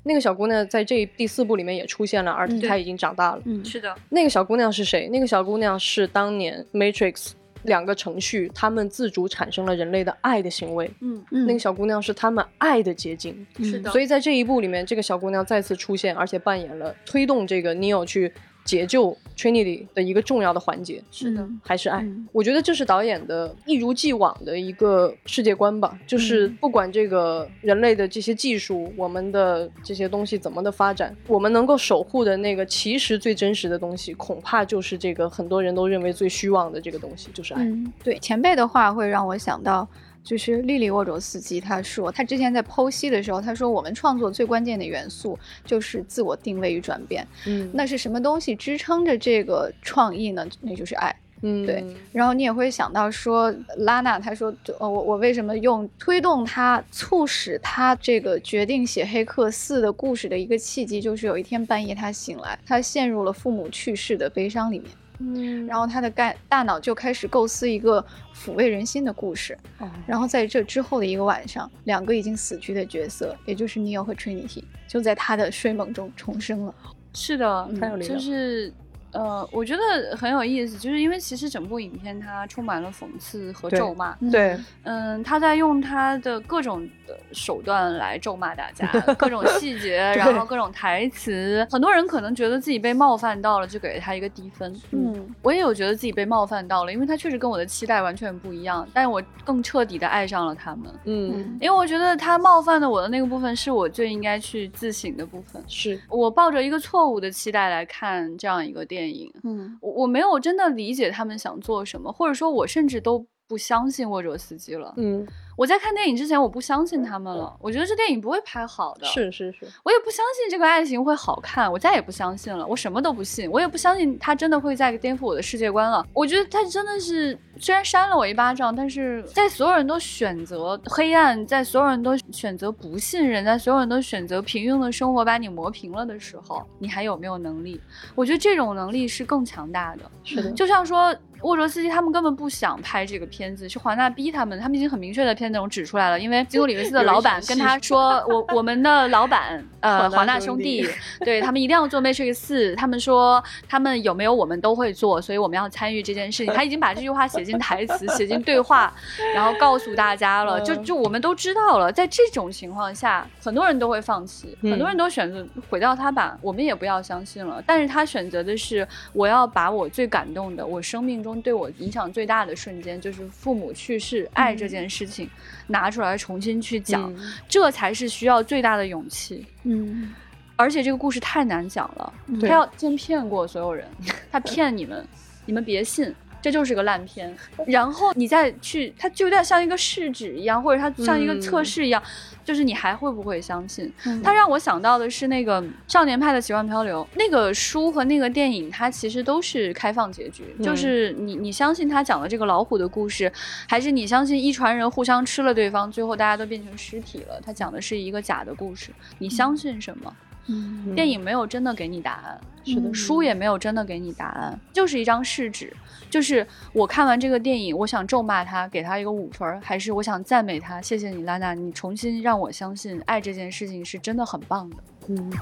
[0.02, 3.42] 那个小姑娘在这第四部里面也出现了，而且她已经长大了。
[3.44, 3.94] 嗯，是的。
[4.10, 5.08] 那个小姑娘是谁？
[5.08, 7.32] 那个小姑娘是当年 Matrix。
[7.64, 10.90] 两个程序，他们自主产生了人类的爱的行为。
[11.00, 13.46] 嗯那个小姑娘是他们爱的结晶。
[13.58, 13.90] 是的。
[13.90, 18.32] 所以在这一部里面，这个小姑娘再次出现，而且扮演了推动这个 Neo 去。
[18.64, 22.04] 解救 Trinity 的一个重要的环节是的，还是爱。
[22.32, 37.66] 我觉得这是导演的一如既往的一个世界观吧，就是不管这个人类的这些技术，我们的这些东西怎么的发展，我们能够守护的那个其实最真实的东西，恐怕就是这个很多人都认为最虚妄的这个东西，就是爱。
[38.02, 39.86] 对前辈的话会让我想到。
[40.24, 47.24] 就是莉莉沃卓斯基，他说他之前在剖析的时候，他说我们创作最关键的元素就是自我定位与转变。
[47.46, 50.44] 嗯，那是什么东西支撑着这个创意呢？
[50.62, 51.14] 那就是爱。
[51.42, 51.84] 嗯，对。
[52.10, 64.88] 然后你也会想到说，拉娜他说，呃，我我为什么用推动他、促使他这个决定写《黑客四》的故事的一个契机，就是有一天半夜他醒来，他陷入了父母去世的悲伤里面。
[65.18, 69.56] 嗯，然后他的干大脑就开始构思一个抚慰人心的故事。
[69.78, 76.74] 哦，然后在这之后的一个晚上，两个已经死去的角色，也就是 Neo 和 Trinity，就在他的睡梦中重生了。
[77.12, 77.68] 是的。
[78.02, 78.72] 就是。
[79.14, 84.12] 呃，我觉得很有意思，就是因为其实整部影片它充满了讽刺和咒骂。
[84.30, 91.64] 对，嗯，他在用他的各种的手段来咒骂大家，各种 细节，然后各种台词。
[91.70, 94.74] 很多人可能觉得自己被冒犯到了，就给了他一个低分。
[94.90, 98.84] 嗯，我也有觉得自己被冒犯到了，因为他确实跟我的期待完全不一样。
[98.92, 100.92] 但是我更彻底的爱上了他们。
[101.04, 105.62] 嗯，因为我觉得他冒犯的我的那个部分，是我最应该去自省的部分。
[105.68, 109.03] 是我抱着一个错误的期待来看这样一个电影。
[109.04, 114.94] 电影，嗯，我我没有真的理解他们想做什么，或者说，我甚至都不相信沃卓斯基了。
[114.96, 117.54] 嗯，我在看电影之前，我不相信他们了。
[117.60, 122.66] 我觉得这电影不会拍好的，是是是，我也不相信这个爱情会好看，我再也不相信了。
[122.66, 126.06] 我什么都不信，我也不相信他真的会再颠覆我的世界观了。
[126.12, 137.80] 我觉得他真的是，虽然扇了我一巴掌，但是在所有人都选择黑暗，在所有人都选择不信任，在所有人都选择平庸的生活把你磨平了的时候，你还有没有能力？
[138.14, 140.02] 我觉得这种能力是更强大的。
[140.24, 141.14] 是的，就像说。
[141.42, 144.58] 沃卓斯基他们根本不想拍这个片子，是华纳逼他们。
[144.58, 150.88] 他们已经很明确的片内容指出来了，因为基努里维斯的老板跟他 说：“我我们的老板呃华纳兄弟，
[151.20, 152.74] 对他们一定要做 Matrix 四。
[152.74, 156.54] 他们说他们有没有我们都会做，所以我们要参与这件事情。
[156.54, 158.92] 他已经把这句话写进台词，写进对话，
[159.34, 160.60] 然后告诉大家了。
[160.62, 161.92] 就就我们都知道了。
[161.92, 166.38] 在这种情况下，很多人都会放弃，很多人都选择毁掉他吧。
[166.40, 167.62] 我们也不要相信了。
[167.66, 171.34] 但是他选择的是，我要把我最感动的，我生命中。
[171.42, 175.28] 对我影响最大的瞬间，就是父母去世，爱这件事情
[175.66, 177.12] 拿出来重新去讲，
[177.48, 179.46] 这才是需要最大的勇气。
[179.62, 180.12] 嗯，
[180.56, 183.86] 而且这个故事太难讲了，他要先骗过所有人，
[184.30, 185.06] 他骗你们，
[185.46, 186.14] 你们别信。
[186.44, 187.34] 这就是个烂片，
[187.66, 192.02] 然后你再去，它就有点像一个试纸一样，或者它像一个测试一样，
[192.44, 193.90] 就是你还会不会相信？
[194.22, 203.32] 它让我想到的是那个《少年派的奇幻漂流》那个书和那个电影，它其实都是开放结局，就是你你相信他讲的这个老虎的故事，
[203.66, 207.40] 还是你相信一船人互相吃了对方，最后大家都变成尸体了？
[207.42, 210.14] 他讲的是一个假的故事，你相信什么？
[210.46, 215.74] 嗯，电影没有真的给你答案，是的，书也没有真的给你答案，就是一张试纸。
[216.14, 224.76] 就是我看完这个电影，我想咒骂他，给他一个五分，还是我想赞美他，谢谢你，拉娜，你重新让我相信爱这件事情是真的很棒的。
[225.08, 225.32] 嗯。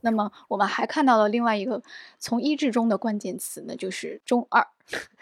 [0.00, 1.82] 那么我们还看到了另外一个
[2.20, 4.64] 从一至中的关键词，那就是中二。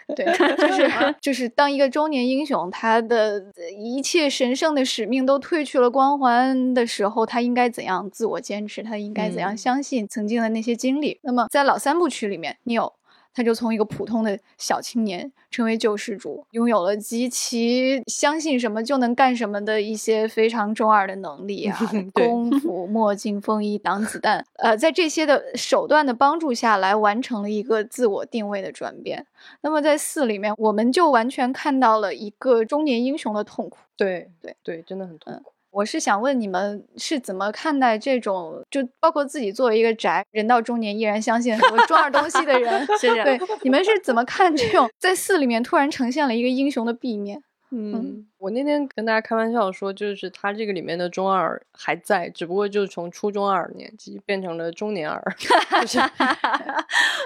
[0.15, 0.23] 对，
[0.55, 3.43] 就是就是当一个中年英雄，他的
[3.75, 8.83] 一切神圣的使命都褪去了光环的时候，他应该怎样自我坚持？
[8.83, 11.19] 他应该怎样相信曾经的那些经历？
[11.23, 12.93] 那么在老三部曲里面，你有。
[13.37, 21.77] 他就从一个普通的小青年成为救世主，拥有了极其相信什么就能干什么的一些非常中二的能力啊，
[22.11, 29.27] 功 夫、墨镜、风衣、挡子弹，呃，在这些的手段的帮助下来，完成了一个自我定位的转变。
[29.61, 33.77] 那么在四里面，我们就完全看到了一个中年英雄的痛苦。
[33.95, 35.51] 对对对，真的很痛苦。
[35.77, 47.43] 我是想问你们是怎么看待这种，就包括自己作为一个宅，人到中年依然相信很多中二东西的人， 对，你们是怎么看这种在四里面突然呈现了一个英雄的壁面？
[47.69, 55.21] 嗯，我那天跟大家开玩笑说，就是他这个里面的中二还在，只不过就是从初中二年级变成了中年二，
[55.85, 55.99] 就是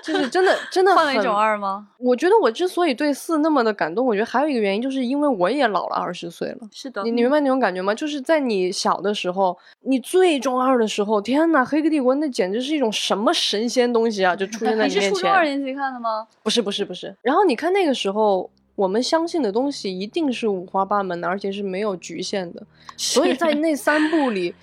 [0.03, 1.89] 就是真的真的换了一种二吗？
[1.99, 6.67] 我觉得我之所以对四那么的感动，我觉得还有一个原因，就是因为我也老了二十岁了。
[6.71, 7.93] 是的，你 你明白那种感觉吗？
[7.93, 15.01] 就是在你小的时候，你最中二的时候，天呐，黑客帝国那简直是一种什么神仙东西啊，就出现在你面前。
[15.01, 16.27] 你是初中二年级看的吗？
[16.41, 17.15] 不是不是不是。
[17.21, 18.49] 然后你看那个时候。
[18.81, 22.63] 我们相信的东西一定是五花八门的，而且是没有局限的。
[22.97, 24.55] 所以在那三部里，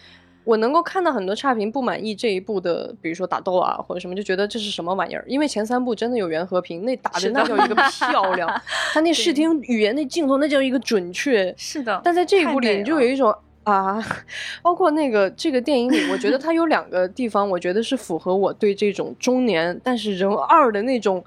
[0.43, 5.25] 我能够看到很多差评不满意这一部的，比如说打斗啊或者什么，就觉得这是什么玩意儿。
[5.29, 8.49] 因为前三部真的有袁和平，那打的那叫一个漂亮，
[8.93, 11.55] 他那视听语言那镜头那叫一个准确。
[11.57, 12.01] 是的。
[12.03, 14.05] 但在这一部里，你就有一种啊，
[14.63, 21.25] 包括那个这个电影里，我觉得它有两个地方，我觉得是符合我对这种中年但是人二的那种。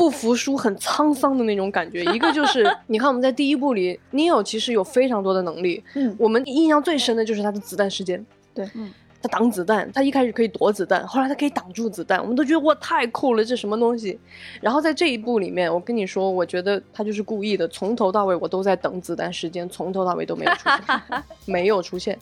[0.00, 2.02] 不服输、很沧桑的那种感觉。
[2.04, 5.84] 一个就是， 你看我们在第一部里，Neo 其实有非常多的能力。
[5.94, 8.24] 嗯，我们印象最深的就是他的子弹时间。
[8.54, 14.18] 对，嗯，他挡子弹，他一开始可以躲子弹，后来他可以挡住子弹，我们都觉得哇太酷了，这什么东西？
[14.62, 22.18] 然后在这一部里面，我跟你说，我觉得他就是故意的，从头到尾我都在等子弹时间，从头到尾都没有出现， 没有出现。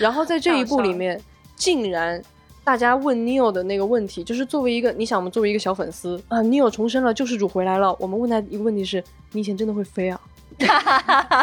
[0.00, 1.20] 然后在这一部里面，
[1.54, 2.20] 竟然。
[2.64, 10.18] 大家问 Neo 的那个问题，就是作为一个，你想，我们作为一个小粉丝啊，Neo 重生了，救世主回来了，我们问他一个问题是：你以前真的会飞啊？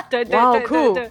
[0.10, 1.10] 对对对对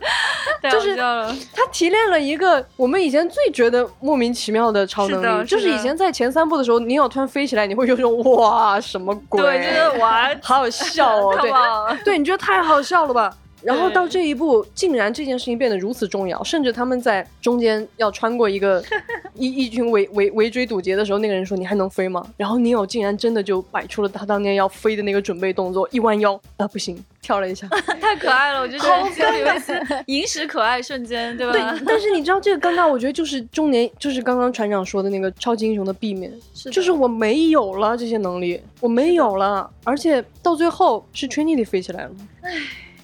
[0.63, 9.43] 对，就是他提炼了一个我们以前最觉得莫名其妙的超能力，就是以前在前三部的时候，Neo 突然飞起来，你会有种哇什么鬼？
[9.43, 11.37] 对，觉得哇，好好笑哦，
[11.97, 13.31] 对，对，你觉得太好笑了吧？
[13.63, 18.83] 然后到这一步，竟然这件事情变得如此重要，甚至他们在中间要穿过一个
[19.35, 27.69] 一一群围围围追堵截的时候，那个人说：“你还能飞吗？”然后尼欧竟然真的就摆出了他当年要飞的那个准备动作，一弯腰啊，不行，跳了一下，
[28.01, 31.53] 太可爱了，我觉得好可影史可爱瞬间，对吧？
[31.53, 36.33] 对，但是你知道这个尴尬，我觉得就是中年，就是刚刚船长说的那个超级英雄的避免，
[36.73, 42.11] 就是我没有了这些能力，我没有了，而且到最后是 Trinity 飞起来了，
[42.43, 42.51] 唉。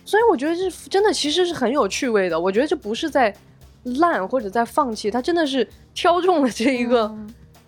[0.06, 2.40] 所以我觉得这真的其实是很有趣味的。
[2.40, 3.36] 我觉得这不是在
[3.84, 7.14] 烂或者在放弃，他真的是挑中了这一个，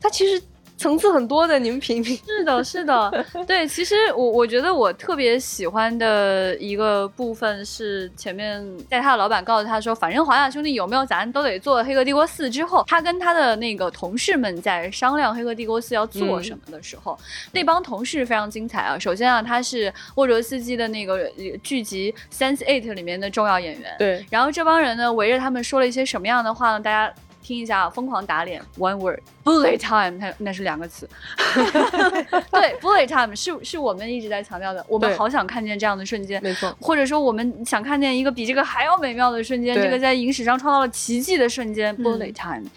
[0.01, 0.42] 他其实。
[0.78, 2.16] 层次很多的，你们品品。
[2.24, 3.66] 是的，是的，对。
[3.66, 17.18] 其实我我觉得我特别喜欢的一个部分是前面在他的老板告诉他说，反正华纳兄弟有没有咱都得做《黑客帝国四》之后，他跟他的那个同事们在商量《黑客帝国四》要做什么的时候，
[17.50, 18.96] 那帮同事非常精彩啊。
[18.96, 21.28] 首先啊，他是沃卓斯基的那个
[21.62, 23.96] 剧集《Sense Eight》里面的重要演员。
[23.98, 24.24] 对。
[24.30, 26.80] 然后这帮人呢，围着他们说了一些什么样的话呢？
[26.80, 27.12] 大家。
[27.49, 31.09] 听一下，疯狂打脸，one word，bullet time，它那是两个词。
[32.53, 36.76] 对，bullet time 是是我们一直在强调的，我们好想看见这样的瞬间，没错。
[36.78, 42.68] 或者说，我们想看见一个比这个还要美妙的瞬间，这个在影史上创造了奇迹的瞬间，bullet time。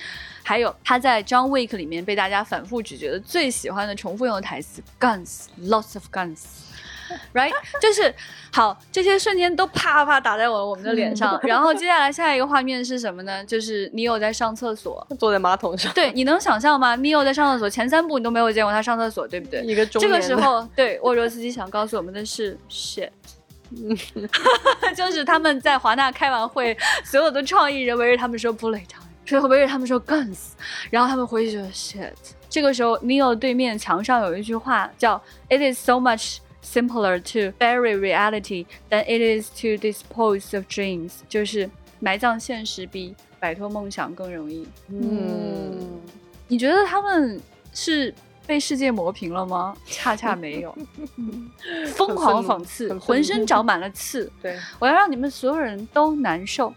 [0.44, 6.40] 还有他在《John Wick》里面被大家反复咀嚼的最喜欢的重复用的台词，guns，lots of guns。
[7.34, 7.52] Right，
[7.82, 8.14] 就是
[8.54, 11.40] 好，这些瞬间都啪啪打在我我们的脸上。
[11.44, 13.44] 然后接下来下一个画面是什么呢？
[13.46, 15.92] 就是你有在上厕所，坐在马桶上。
[15.94, 16.96] 对，你能想象吗？
[16.96, 19.62] 你有在上厕所，前三步你都没有见过他上厕所，对不对？
[19.62, 23.10] 一个这个时候，对沃卓斯基想告诉我们的是 shit，
[24.96, 28.84] 就是他们在华纳开完会，所有的创意人围着他们说 bullet，
[29.26, 30.52] 最后围着他们说 guns，
[30.90, 32.12] 然后他们回去就 shit。
[32.50, 36.40] 这个时候，Neo 对面墙上有一句话叫 It is so much。
[36.64, 44.68] Simpler to bury reality than it is to dispose of dreams，就是埋葬现实比摆脱梦想更容易。
[44.90, 46.02] 嗯，
[46.48, 47.42] 你觉得他们
[47.74, 48.14] 是
[48.46, 49.76] 被世界磨平了吗？
[49.86, 50.76] 恰恰没有，
[51.96, 54.32] 疯狂讽刺，浑身长满了刺。
[54.42, 56.74] 对，我要让你们所有人都难受，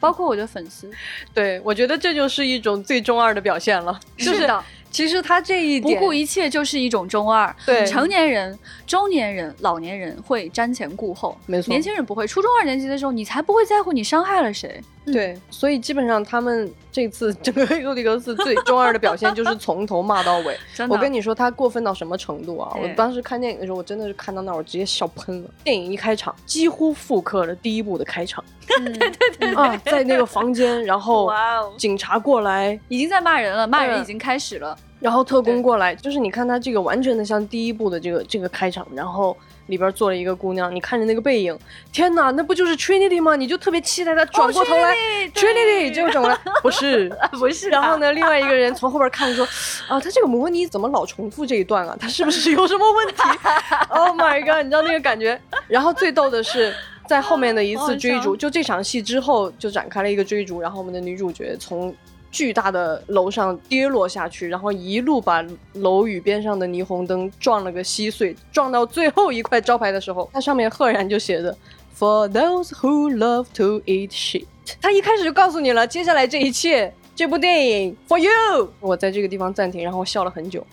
[0.00, 0.90] 包括我的粉丝。
[1.32, 3.98] 对，我觉得这就是一种最中二的表现了。
[4.16, 4.64] 是的。
[4.90, 7.54] 其实他这一点不顾一切就是一种中二。
[7.66, 11.68] 对，成年人、中年人、老年人会瞻前顾后，没错。
[11.70, 12.26] 年轻人不会。
[12.26, 14.82] 初中二年级的时候，你才不会在乎你伤害了谁。
[15.12, 20.56] 对，所以基本上他们这次整个《黑客帝国四》最中二的表现就是从头骂到尾。
[20.88, 22.76] 我跟你说，他过分到什么程度啊？
[22.80, 25.50] 我当时看电影的时候，我真的是看到那儿，我直接笑喷了。
[25.64, 28.42] 电影一开场，几乎复刻了第一部的开场。
[28.66, 31.30] 对对对 啊，在那个房间，然后
[31.76, 34.76] 警察过来，已经在骂人了，骂人已经开始了。
[35.00, 39.36] 然后特工过来，就是你看他这个完全的像第一部的这个这个开场，然后
[39.68, 41.56] 里边坐了一个姑娘，你看着那个背影，
[41.92, 43.36] 天哪，那不就是 Trinity 吗？
[43.36, 44.94] 你就特别期待她转过头来
[45.34, 47.68] ，Trinity，结果转过来 不是不是。
[47.68, 49.46] 然后呢，另外一个人从后边看说，
[49.88, 51.96] 啊，他这个模拟怎么老重复这一段啊？
[51.98, 53.22] 他是不是有什么问题？
[53.90, 55.40] Oh my god，你知道那个感觉？
[55.66, 56.74] 然后最逗的是，
[57.06, 61.94] 在后面的一次追逐，就这场戏之后就展开了一个追逐，然后我们的女主角从。
[62.30, 68.36] 巨大的楼上跌落下去，然后一路把楼宇边上的霓虹灯撞了个稀碎。
[68.52, 71.56] 撞到最后一块招牌的时候，它上面赫然就写着
[71.96, 74.44] “For those who love to eat shit”。
[74.82, 76.92] 他一开始就告诉你了，接下来这一切。
[77.18, 80.64] 这部电影 For you，我在这个地方暂停，然后笑了很久，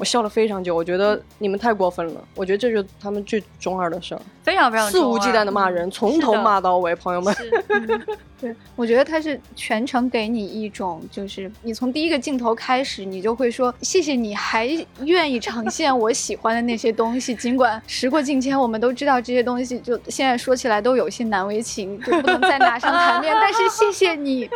[0.00, 0.74] 我笑了非常久。
[0.74, 7.32] 我觉得你们太过分了，我觉得这就是他们最中二的事儿，非常非常肆无忌惮的骂人，从头骂到尾，朋友们。
[8.40, 14.66] 对，我觉得他是全程给你一种，就是你从第一个镜头开始，你就会说谢谢你还
[15.04, 23.32] 愿意呈现我喜欢的那些东西，尽管时过境迁，我们都知道这些东西就现在说起来都有些难为情，就不能再拿上台面。
[23.40, 24.50] 但是谢谢你，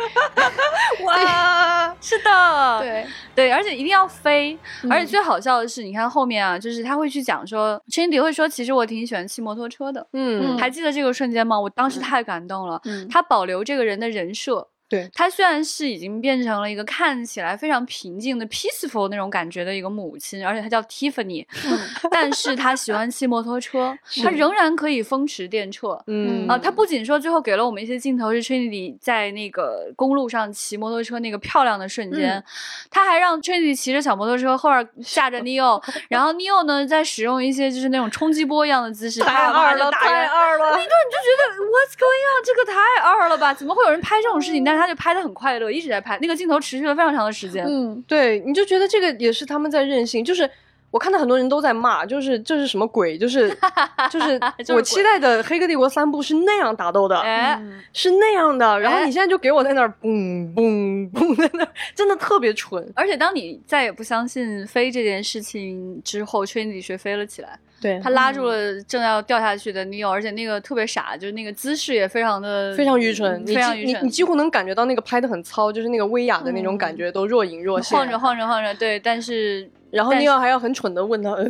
[1.05, 1.15] 哇，
[1.99, 3.07] 是的，对。
[3.35, 4.57] 对，而且一定要飞，
[4.89, 11.59] 而且最好笑的是，你看后面啊，就是他会去讲说，，Cindy 会说，其实我挺喜欢骑摩托车的，嗯，还记得这个瞬间吗？
[11.59, 13.79] 我当时太感动了，他保留这。
[13.79, 14.67] 个人的人设。
[14.89, 21.45] 对她虽然是已经变成了一个看起来非常平静的 peaceful 那种感觉的一个母亲，而且她叫 Tiffany，
[22.09, 26.01] 但是她喜欢骑摩托车， 她仍然可以风驰电掣。
[26.07, 32.43] 嗯啊，她不仅说最后给了我们一些镜头是 Trinity 在那个公路上骑摩托车那个漂亮的瞬间，
[32.89, 42.43] 她还让 Trinity 骑着小摩托车后边架着 Neo， 然后 Neo 呢在使用一些就是那种冲击波一样的姿势，太二了，太二了，那一段你就觉得 What's going on？
[42.43, 43.53] 这个太二了吧？
[43.53, 44.63] 怎么会有人拍这种事情？
[44.63, 47.65] 但是他就拍的很快乐，一直在拍，那个镜头持续了非常长的时间。
[47.67, 50.49] 嗯，对，你就觉得这个也是他们在任性，就是
[50.91, 53.17] 我看到很多人都在骂，就是这是什么鬼？
[53.17, 53.55] 就是
[54.09, 54.39] 就是
[54.73, 57.61] 我期待的《黑客帝国》三部是那样打斗的，哎，
[57.93, 58.79] 是那样的。
[58.79, 62.91] 然后你现在就给我在那儿嘣嘣嘣在那，真的特别蠢。
[62.95, 67.59] 而且当你再也不相信飞这件事情之后，吹你学飞了起来。
[67.81, 74.01] 对他拉住了正要掉下去的女友，而且那个特别傻，就是那个姿势也非常的非常愚蠢，非常愚蠢。
[74.01, 78.99] 你你几乎能感觉到那个拍的很糙，就是那个威亚的那种感觉都若隐若现，晃着晃着晃着，对。
[78.99, 81.49] 但是然后女友还要很蠢的问他，嗯。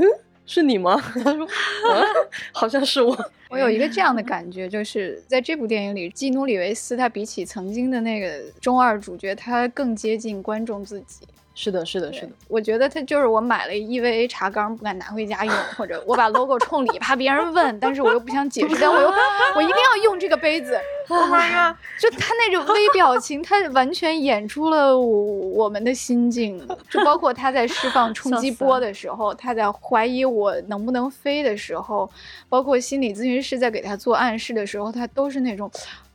[0.51, 0.99] 是你吗？
[1.23, 2.03] 他说，嗯，
[2.51, 3.15] 好像是我。
[3.49, 11.27] 我有一个这样的感觉，就是在这部电影里，基努里维斯他比起曾经的那个中二主角，他更接近观众自己。
[11.62, 12.32] 是的，是的，是的。
[12.47, 19.07] 我觉得他就是我买了 EVA 茶缸，不敢拿回家用，或者我把 logo 冲里，怕别人问，但是我又不想解释，但我又
[19.57, 20.80] 我一定要用这个杯子。
[21.99, 26.66] 就他那种微表情，他完全演出了我们的心境。
[26.89, 32.10] 就包括他在释放冲击波的时候，他在怀疑我能不能飞的时候，
[32.47, 35.70] 包括心理咨询师在给他做暗示的时候，他都是那种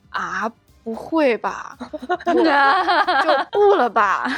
[0.09, 0.51] 啊。
[0.85, 1.75] 不会吧？
[2.23, 4.31] 就不了吧？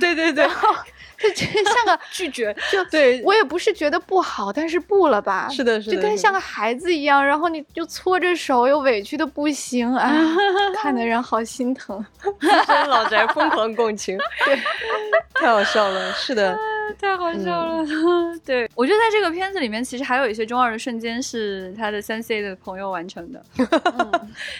[0.00, 2.54] 对 对对，他真像个拒绝。
[2.70, 5.48] 就对我也不是觉得不好，但是不了吧？
[5.50, 10.16] 是的，是的，就跟像个孩子一样，然后你就搓着手，又委屈的不行，哎，
[10.76, 12.04] 看的人好心疼。
[12.86, 14.56] 老宅疯狂共情，对，
[15.34, 16.12] 太好笑了。
[16.12, 16.56] 是的。
[17.00, 17.84] 太好笑了，
[18.44, 23.44] 对我觉得在这个片子里面，其实还有一些中二的瞬间是他的三 C 的朋友完成的。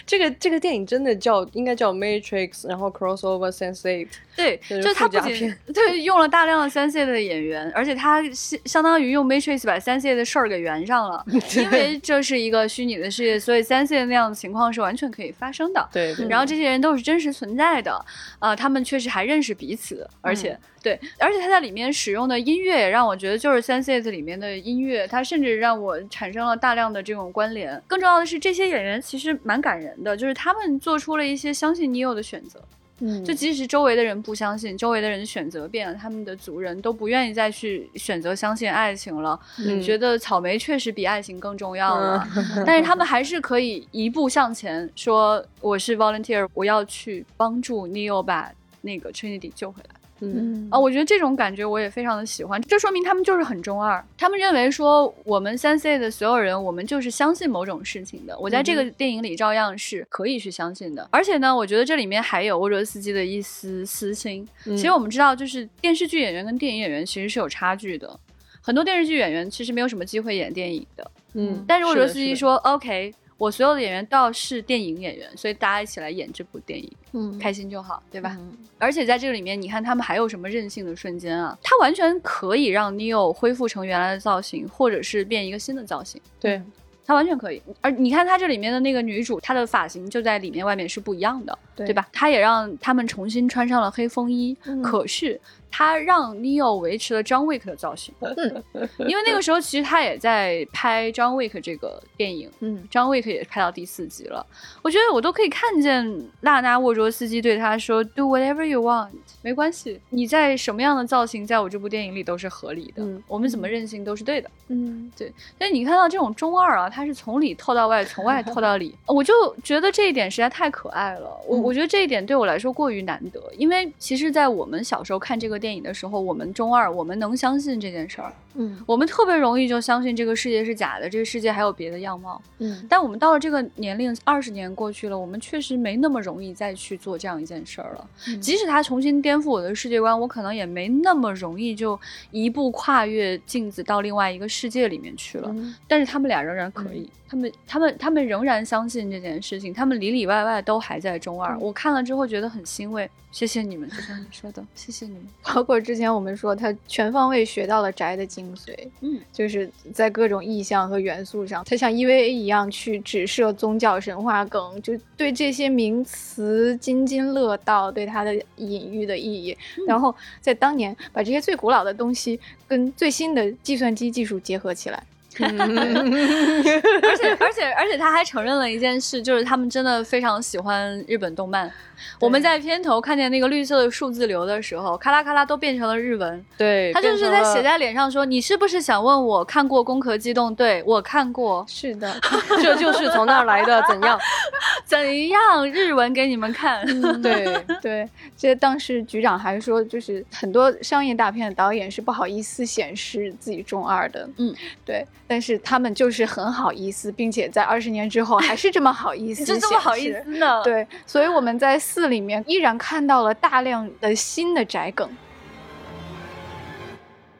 [0.05, 4.07] 这个这个电影真的叫应该叫 Matrix，然后 Crossover Sense Eight。
[4.35, 11.25] 对，就他不仅对用了大量的三 C 的演员，而且他相相当于用 Matrix 把三 C 的事儿给圆上了。
[11.57, 15.89] 因为这是一个虚拟的世界，所以三 C 的那样的情况是完全可以发生的。
[15.91, 18.05] 对，然后这些人都是真实存在的，
[18.39, 20.57] 呃，他们确实还认识彼此，而且。
[20.81, 27.81] 对，而且他在里面使用的音乐也让我觉得就是《三 C》里面的音乐，它甚至让我产生了大量的这种关联。
[27.87, 32.61] 更重要的是，这些演员其实蛮感人的，就是他们做出了一些相信 Neo 的选择。
[32.99, 39.39] 嗯，就即使周围的人不相信，周围的人选择变了，他们的族人都不愿意再去选择相信爱情了，
[39.83, 42.27] 觉得草莓确实比爱情更重要了。
[42.65, 48.51] 但是他们还是可以一步向前，说我是 volunteer，我要去帮助 Neo 把
[48.81, 49.95] 那个 Trinity 救回来。
[50.19, 54.03] 嗯啊，我觉得这种感觉我也非常的喜欢，这说明他们就是很中二。
[54.17, 58.37] 他们认为说我们三 C 的所有人，我们就是相信某种事情的。
[58.39, 61.07] 我在这个电影里照样是可以去相信的。
[61.11, 64.47] 而且呢，我觉得这里面还有沃卓斯基的一丝私心。
[64.63, 68.19] 其实我们知道，就是电视剧演员跟电影演员其实是有差距的。
[68.61, 71.11] 很多电视剧演员其实没有什么机会演电影的。
[71.33, 73.13] 嗯，但是沃卓斯基说 OK。
[73.37, 78.35] 我所有的演员都要是电影演员，所以大家一起来演这部电影，嗯，开心就好，对吧？
[78.79, 81.57] 而且在这个里面，你看他们还有什么任性的瞬间啊？
[81.61, 86.61] 他完全可以让 Neo 恢复成原来的造型，或者是变一个新的造型，对
[87.05, 87.61] 他完全可以。
[87.79, 92.07] 而你看他这里面的那个女主，她的发型就在里面外面是不一样的，对吧？
[92.11, 95.39] 她也让他们重新穿上了黑风衣，可是。
[95.69, 98.63] 他让 Neo 维持了 John Wick 的造型，嗯，
[98.99, 104.43] 因为那个时候其实他也在拍 John Wick 这个电影，嗯，John Wick 也拍到第四集了。
[104.81, 106.03] 我觉得我都可以看见
[106.41, 109.09] 娜娜沃卓斯基对他说：“Do whatever you want，
[109.41, 113.03] 没关系，你在什么样的造型，在我这部电影里都是合理的。
[113.27, 115.31] 我们怎么任性都是对的。”嗯，对。
[115.57, 121.39] 但你看到这种中二啊，他是从里透到外，从外透到里， 我就觉得这一点实在太可爱了。
[121.45, 125.56] 我我觉得这一点对我来说过于难得，因为其实，在我们小时候看这个。
[125.57, 138.09] 电影的时候，我们中二，我们能相信这件事儿，嗯，我们特别容易就相信这个世界是假的，这个世界还有别的样貌，嗯，但我们到了这个年龄，二十年过去了，我们确实没那么容易再去做这样一件事儿了。
[138.41, 141.99] 即使他重新颠覆我的世界观，我可能也没那么容易就
[142.31, 145.53] 一步跨越镜子到另外一个世界里面去了。
[145.87, 147.09] 但是他们俩仍然可以。
[147.29, 151.59] 他们他们他们仍然相信这件事情，他们里里外外都还在中二。
[151.59, 155.21] 我看了之后觉得很欣慰，谢谢你们，就像你说的，谢谢你们。
[155.43, 175.03] 包括之前我们说他全方位学到了宅的精髓，嗯，就是在各种意象和元素上，他像 EVA 一样去指涉宗教神话梗，就对这些名词津津乐道，对它的隐喻的意义，然后在当年把这些最古老的东西跟最新的计算机技术结合起来。
[175.45, 181.71] 而且而且而且他还承认了一件事，就是他们真的非常喜欢日本动漫。
[182.19, 186.45] 我们在片头看见那个绿色的数字流的时候，咔啦咔啦都变成了日文。
[186.55, 190.81] 对，他就是在写在脸上说：“你是不是想问我看过《攻壳机动队》？
[190.85, 192.15] 我看过。”是的，
[192.61, 193.83] 这就是从那儿来的。
[193.87, 194.19] 怎样？
[194.85, 195.67] 怎样？
[195.71, 196.85] 日文给你们看。
[197.21, 198.07] 对对，
[198.37, 204.29] 这当时局长还说，就是很多商业大片的导演是不好意思显示自己中二的。
[204.37, 204.53] 嗯，
[204.85, 205.03] 对。
[205.27, 210.61] 但是他们就是很好意思，并且在二十年之后还是这么好意思， 就这么好意思呢？
[210.63, 215.09] 对，所以我们在四里面依然看到了大量的新的宅梗。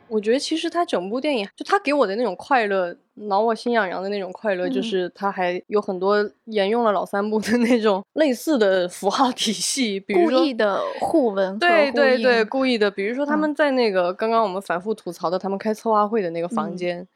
[0.10, 12.90] 我觉得其实他整部电影，就他给我的那种快乐，挠我心痒痒的那种快乐，就嗯是他还有很多沿用了老三部的那种类似的符号体系，比如说故意的互文和对对对，故意的。
[12.90, 17.08] 比如说他嗯们在那个、刚刚我们反复吐槽的，他们开策划会的那个房嗯间。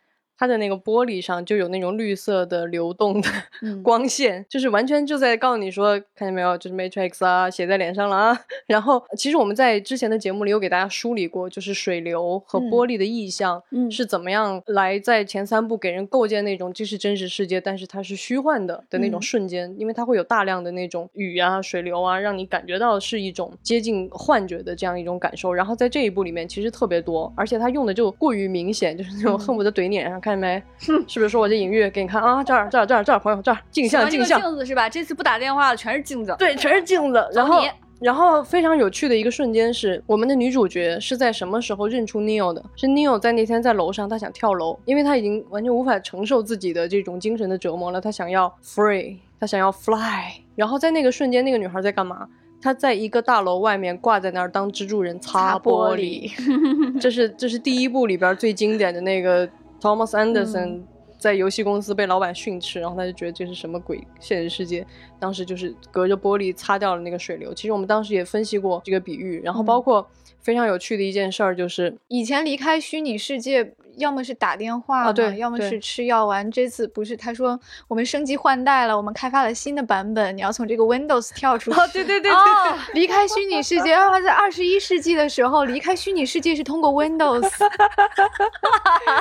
[0.42, 3.30] 它的那个玻璃上就有那种绿色的流动的
[3.62, 3.84] 嗯。
[3.84, 8.40] 光线，就是完全就在告诉你说，看见没有，就是 Matrix 啊，写在脸上了啊。
[8.66, 13.92] 然后其实我们在之前的节目里有给大家梳理过，就是水流和嗯玻璃的意象嗯。
[13.92, 19.22] 是怎么样来在前三部给人构建那种这是真实世界，但是它是虚幻的的那种嗯。
[19.22, 25.54] 瞬间，因为它会有大量的那种雨啊、水流啊，让你感觉到是一种接近幻觉的这样一种感受。
[25.54, 29.40] 然后在这一部里面其实特别多，而且它用的就过于明显，就是那种嗯。
[29.52, 30.62] 恨不得怼你脸上，看见没？
[30.80, 32.44] 是不是说我这隐喻给你看啊？
[32.44, 34.90] 这儿这儿这儿这儿，朋友这儿镜像镜像，镜子是吧？
[34.90, 36.36] 这次不打电话了，全是镜子。
[36.40, 37.28] 对，全是镜子。
[37.34, 37.64] 然后，
[38.00, 42.64] 然后非常有趣的一个瞬间是，我们的女主角是在什么时候认出 Neo 的？
[42.76, 50.42] 是 Neo 在那天在楼上，她想跳楼，因为她已经完全无法承受自己的这种精神的折磨了，她想要 free，她想要 fly。
[50.56, 52.28] 然后在那个瞬间，那个女孩在干嘛？
[52.64, 56.32] 她在一个大楼外面挂在那儿当蜘蛛人擦玻璃
[57.02, 59.50] 这是这是第一部里边最经典的那个
[59.82, 60.84] Thomas Anderson、
[61.18, 64.86] 在游戏公司被老板训斥，然后他就觉得这是什么鬼现实世界，
[65.20, 67.54] 当时就是隔着玻璃擦掉了那个水流。
[67.54, 70.08] 其实我们当时也分析过这个比喻，然后包括
[70.40, 76.50] 非常有趣的一件事儿就是，以前离开虚拟世界，要么是打电话对要么是吃药丸。
[76.52, 81.80] 这次不是，他说我们升级换代了，我们开发了新的版本，你要从这个 Windows 跳出去。
[81.80, 87.48] 哦，对对对对哦，离开虚拟世界，然后在二十一世纪的时候，离开虚拟世界是通过 Windows。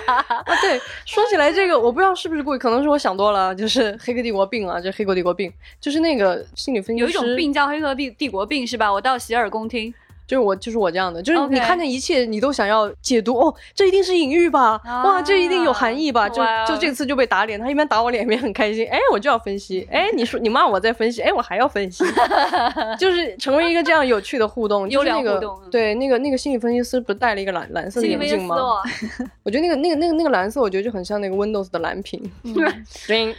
[0.06, 8.92] 啊，对，说起来这个，我不知道是不是故意，可能是我想多了，就是《黑客帝国》病啊，这《黑客帝国》病，就是那个心理分析师有一种病叫黑客帝帝国病是吧？
[8.92, 9.92] 我到洗耳恭听。
[10.30, 13.36] 就是我，就是我这样的，就是你看见一切，你都想要解读。
[13.36, 14.80] 哦，这一定是隐喻吧？
[14.84, 16.28] 哇，这一定有含义吧？
[16.28, 18.86] 就就这次就被打脸，他一边打我脸，一边很开心。
[18.88, 19.88] 哎，我就要分析。
[19.90, 22.04] 哎，你说你骂我在分析，哎，我还要分析，
[22.96, 24.88] 就是成为一个这样有趣的互动。
[24.90, 28.54] 就是那个对那个那个心理分析师不是戴了一个蓝蓝色眼镜吗？
[28.54, 28.78] 哦，
[29.42, 32.22] 我觉得那个那个那个那个蓝色，我觉得就很像那个 Windows 的蓝屏。
[32.44, 32.54] 嗯
[33.08, 33.34] 叮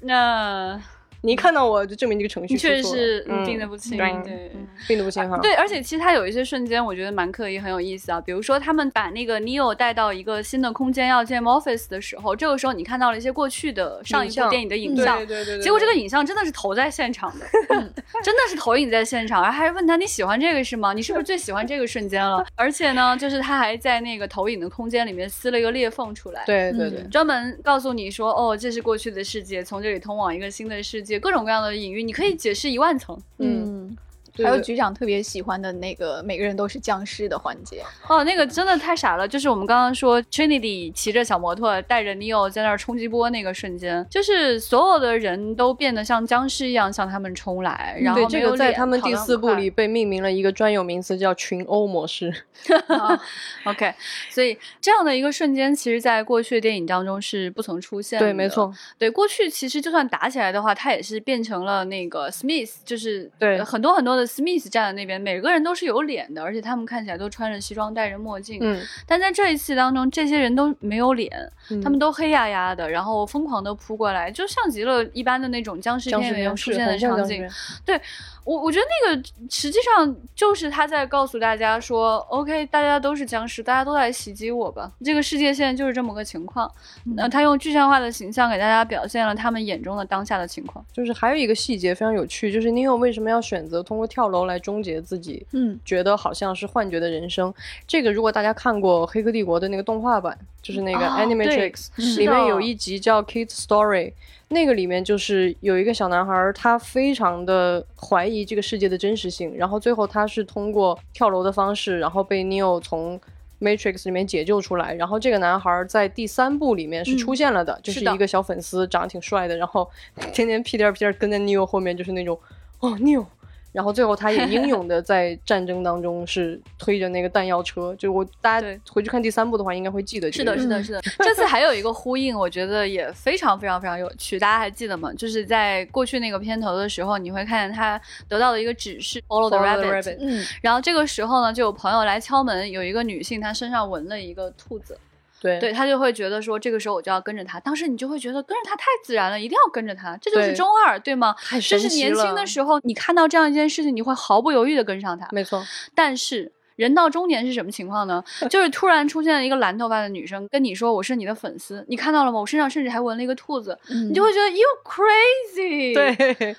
[0.00, 0.80] 那
[1.22, 3.96] 你一看到我就证明这个程序确实是嗯病得不轻。
[3.96, 4.50] 对对。
[4.88, 5.38] 病得不轻哈。
[5.38, 8.20] 对，而且其实它有一些瞬间，我觉得蛮刻意，很有意思啊。
[8.20, 17.46] 比如说，他们把那个 Neo 带到一个新的空间要建 Office 的时候，这个时候你看到了一些过去的上一部电影的影像，对对对对，结果这个影像真的是投在现场的，
[18.22, 20.92] 真的是投影在现场，然后还问他你喜欢这个是吗？
[20.94, 22.44] 你是不是最喜欢这个瞬间了？
[22.56, 26.42] 而且呢，就是他还在那个投影的空间里面撕了一个裂缝出来。
[26.46, 33.18] 对对对嗯专门告诉你说，哦，这是过去的世界，从这里通往一个新的世界，各种各样的隐喻，你可以解释一万层。
[33.38, 33.96] 嗯，
[34.36, 37.82] 还有局长特别喜欢的那个每个人都是僵尸的环节。
[38.08, 52.32] 哦，那个真的太傻了，就是我们刚刚说 Trinity 骑着小摩托带着 Neo 在那儿冲击波那个瞬间，就是所有的人都变得像僵尸一样向他们冲来，然后对，这个在他们第四部里被命名了一个专有名词，叫群殴模式。
[52.88, 53.18] 啊
[53.64, 53.94] OK，
[54.28, 58.26] 所以这样的一个瞬间，其实在过去的电影当中是不曾出现的。
[58.26, 58.70] 对，没错。
[58.98, 68.58] 对，过去其实就算打起来的话，它也是变成了那个 Smith，就是对呃很多很多的 Smith 站在那边，每个人都是有脸的，而且他们看起来都穿着西装，戴着墨镜。
[68.60, 71.30] 嗯，但在这一次当中，这些人都没有脸，
[71.70, 77.46] 嗯他们都黑压压的，然后疯狂的扑过来，就像极了一般的那种僵尸僵片里面出现的场景
[77.84, 78.00] 片。
[78.44, 84.90] 我我觉得那个实际上就是他在告诉大家说，OK，大家都是僵尸，大家都来袭击我吧。
[85.04, 86.70] 这个世界现在就是这么个情况。
[87.16, 90.84] 那、他用具象化的形象给大家表现了他们眼中的当下的情况。
[90.92, 97.52] 就是还有一个细节非常有趣，就是 Neo 为什么要选择通过跳楼来终结自己嗯觉得好像是幻觉的人生？
[97.86, 104.08] 这个如果大家看过《黑客帝国》的那个动画版，就是那个哦 Animatrix，、里面有一集叫《Kid's Story》。
[104.52, 113.20] 那个里面就是有一个小男孩儿，他非常的怀疑这个世界的真实性，然后最后他是通过跳楼的方式，然后被 Neo 从
[113.60, 114.92] Matrix 里面解救出来。
[114.94, 119.88] 然后这个男孩儿在第三部里面是出现了的，就是一个小粉丝，长得挺帅的，然后
[120.34, 122.36] 天天屁颠儿屁颠儿跟在 Neo 后面，就是那种
[122.80, 123.24] 哦 Neo。
[123.72, 130.60] 然后最后他也英勇的在战争当中是推着那个弹药车，就我大家对回去看第三部的话，应该会记得这是的，个。
[130.60, 131.00] 是的， 是的。
[131.18, 134.38] 这次还有一个呼应，我觉得也非常非常非常有趣。
[134.38, 135.12] 大家还记得吗？
[135.14, 140.02] 就是在过去那个片头的时候，你会看见他得到的一个指示 “follow the rabbit”。
[140.02, 144.98] rabbit 嗯然后这个时候呢，就有朋友来敲门，有一个女性，她身上纹了一个兔子，
[145.40, 147.58] 对对她就会觉得说，这个时候我就要跟着他。
[147.60, 151.34] 当时你就会觉得跟着他太自然了，一定要跟着他，这就是中二，对吗？
[151.68, 155.26] 这是年轻的时候，你看到这样一件事情，你会毫不犹豫的跟上他。
[155.32, 155.64] 没错，
[155.94, 158.24] 但是人到中年是什么情况呢？
[158.48, 162.40] 就是突然出现了一个蓝头发的女生跟你说我是你的粉丝，你看到了吗？
[162.40, 163.78] 我身上甚至还纹了一个兔子，
[164.08, 166.56] 你就会觉得 you crazy，对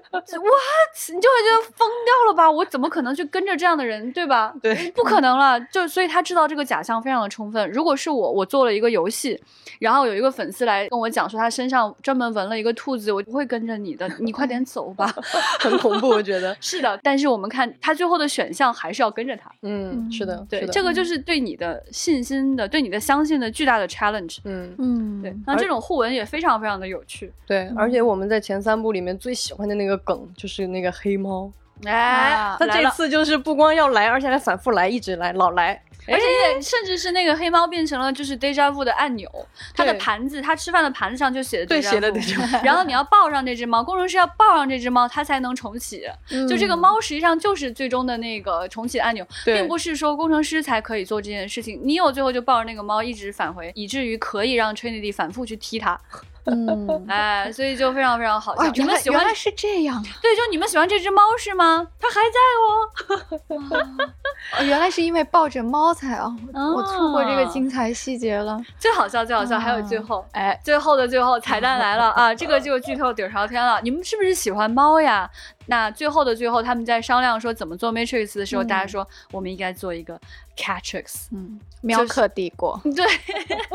[0.00, 1.12] ，what？
[1.12, 2.50] 你就会觉得疯掉了吧？
[2.50, 4.54] 我怎么可能去跟着这样的人，对吧？
[4.62, 5.60] 对，不可能了。
[5.60, 7.70] 就所以他知道这个假象非常的充分。
[7.70, 9.38] 如果是我，我做了一个游戏，
[9.78, 15.12] 然后有一个粉丝来跟我讲说他身上专门纹了一个兔子，我不会跟着你的，你快点走吧。
[15.60, 16.54] 很恐怖，我觉得。
[16.60, 19.50] 是的，但是我们看他最后的选项还是要跟着他。
[19.62, 24.38] 嗯，是的，对，是的这个就是对你的信心的、对你的相信的巨大的 challenge。
[24.44, 27.32] 嗯，嗯，对，那这种互文也非常非常的有趣。
[27.46, 31.50] 对，而且我们在前三部里面最喜欢的那个梗就是那个黑猫，
[31.84, 31.92] 哎
[32.34, 35.82] 啊，他这次就是不光要来，而且还反复来，一直来，老来。
[36.06, 39.28] 而且甚至是那个黑猫变成了就是 deja vu 的按钮，
[39.74, 46.02] 它的盘子，它吃饭的盘子上就写的对写了 vu deja vu 然后你要抱上这只猫，工程师要抱上这只猫，它才能重启。
[46.48, 51.80] 就这个猫实际上就是最终的那个重启按钮，并不是说工程师才可以做这件事情。
[51.82, 55.98] 你有最后就抱着那个猫一直返回，以至于可以让 Trinity 反复去踢它。
[56.50, 58.62] 嗯，哎，所以就非常非常好笑。
[58.62, 61.86] 啊，你们喜欢原来是这样啊，对，就你们喜欢这只猫是吗？
[61.98, 64.08] 它还在哦。
[64.58, 68.60] 哦原来是因为抱着猫才啊，我错过这个啊精彩细节了。
[68.78, 72.34] 最好笑，最好笑，还有最啊后，哎，最后的最后，彩蛋来了啊！
[72.34, 73.80] 这个就剧透底儿朝天了。
[73.82, 75.28] 你们是不是喜欢猫呀？
[75.66, 80.20] 那最后的最后，他们在商量说怎么做 Matrix 的时候，嗯大家说我们应该做一个
[80.56, 81.26] Catrix。
[81.32, 83.04] 嗯，喵克帝国， 对，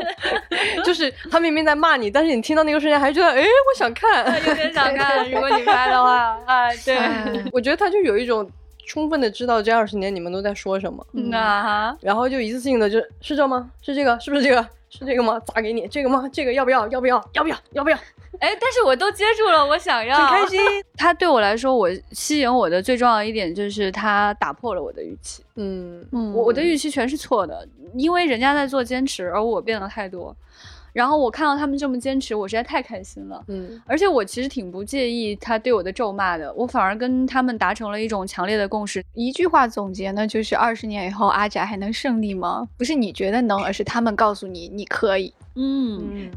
[0.84, 4.26] 就是他明明在骂你，但是你听到那个瞬间还觉得，哎，我想看。
[4.46, 8.48] 有点想看，如果你拍的话， 哎，对，哎我觉得他就有一种
[8.86, 13.70] 充分的知道这二十年你们都在说什么，嗯啊哈，然后就一次性的就是这吗？
[13.82, 14.18] 是这个？
[14.20, 14.66] 是不是这个？
[14.90, 15.40] 是这个吗？
[15.40, 16.28] 砸给你这个吗？
[16.32, 16.86] 这个要不要？
[16.88, 17.24] 要不要？
[17.32, 17.56] 要不要？
[17.72, 17.96] 要不要？
[18.40, 20.58] 哎，但是我都接住了，我想要，很开心。
[20.96, 25.44] 他对我来说，我吸引我的最重要一点就是他打破了我的预期。
[25.56, 30.34] 嗯嗯我我的预期全是错的，因为人家在做坚持，而我变了太多。
[30.92, 33.44] 然后我看到他们这么坚持，我实在太开心了。
[33.48, 39.04] 嗯而且我其实挺不介意他对我的咒骂的，我反而跟他们达成了一种强烈的共识。
[39.14, 42.68] 一句话总结呢，就是二十年以后阿宅还能胜利吗？
[42.76, 45.32] 不是你觉得能，而是他们告诉你你可以。
[45.54, 46.30] 嗯，嗯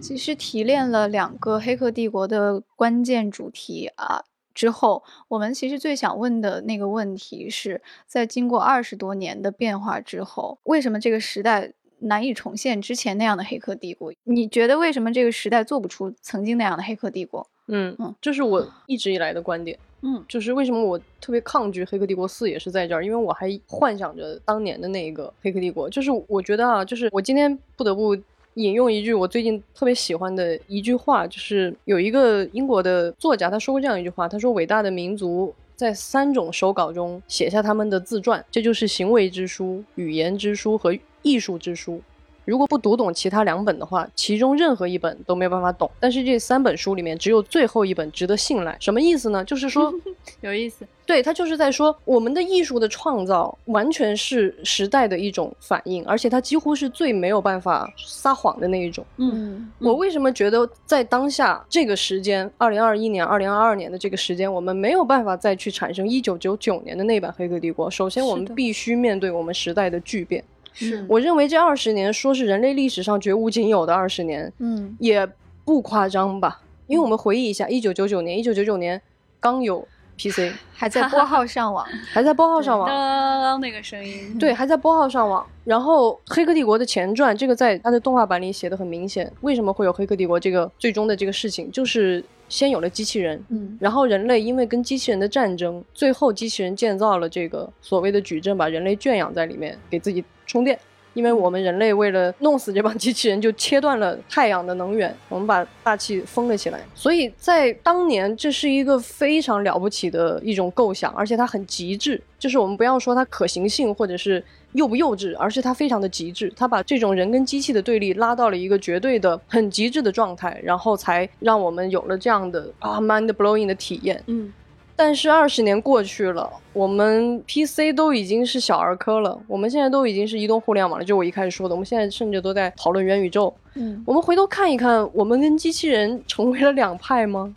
[0.00, 4.22] 其实提炼了两个《黑客帝国》的关键主题啊
[4.52, 14.12] 之后，我们其实最想问的那个问题是在经过二十多年的变化之后，为什么这个时代难以重现之前那样的黑客帝国？
[14.24, 17.46] 你觉得为什么这个时代做不出曾经那样的黑客帝国？
[17.68, 19.78] 嗯嗯，这是我一直以来的观点。
[20.02, 25.88] 嗯，就是为什么我特别抗拒《黑客帝国四》也是在这儿，因为我还幻想着当年的那一个《黑客帝国》。
[25.92, 28.14] 就是我觉得啊，就是我今天不得不
[28.54, 42.00] 引用一句我最近特别喜欢的一句话，就是有一个英国的作家他说过这样一句话，他说：“伟大的民族在三种手稿中写下他们的自传，这就是行为之书、语言之书和艺术之书。”
[42.46, 45.90] 如果不读懂其他两本的话，其中任何一本都没有办法懂。
[45.98, 48.76] 但是这三本书里面，只有最后一本值得信赖。
[48.78, 49.42] 什么意思呢？
[49.46, 49.90] 就是说，
[50.42, 50.86] 有意思。
[51.06, 59.02] 对他就是在说，我们的艺术的创造完全是时代的一种反应，而且它几乎是最没有办法撒谎的那一种。
[59.16, 67.90] 嗯，我为什么觉得在当下这个时间，二零二一年、二零二二年的这个时间，我们没有办法再去产生一九九九年的那版《黑客帝国》？
[67.90, 70.44] 首先，我们必须面对我们时代的巨变。
[70.74, 75.26] 是我认为这二十年说是人类历史上绝无仅有的二十年，嗯也
[75.64, 76.60] 不夸张吧？
[76.86, 79.00] 因为我们回忆一下，一九九九年，一九九九年
[79.40, 79.86] 刚有
[80.18, 81.86] PC， 还在拨号上网。
[82.12, 85.46] 还在拨号上网，当当当那个声音，对，还在拨号上网。
[85.64, 89.32] 然后《黑客帝国》的前传，这个在它的动画版里写的很明显。
[89.40, 91.70] 为什么会有《黑客帝国》这个最终的这个事情？
[91.70, 92.22] 就是
[92.54, 100.78] 先有了机器人，嗯然后人类因为跟机器人的战争，最后机器人建造了这个所谓的矩阵，把人类圈养在里面，给自己充电。
[101.14, 106.80] 因为我们人类为了弄死这帮机器人，就切断了太阳的能源，我们把大气封了起来。
[106.94, 112.20] 所以在当年，这是一个非常了不起的一种构想，而且它很极致。
[112.38, 114.44] 就是我们不要说它可行性或者是
[114.74, 116.52] 幼不幼稚，而是它非常的极致。
[116.56, 124.22] 它把这种人跟机器的对立拉到了一个绝对的很极致的状态，然后才让我们有了这样的啊 mind blowing 的体验。
[124.26, 124.52] 嗯，
[124.96, 131.04] 但是二十年过去了，我们 PC 都已经是小儿科了，我们现在都已经是移动互联网了。
[131.04, 133.52] 就我一开始说的，我们现在甚至都在讨论元宇宙。
[133.76, 137.52] 嗯我们回头看一看，我们跟机器人成为了两派吗？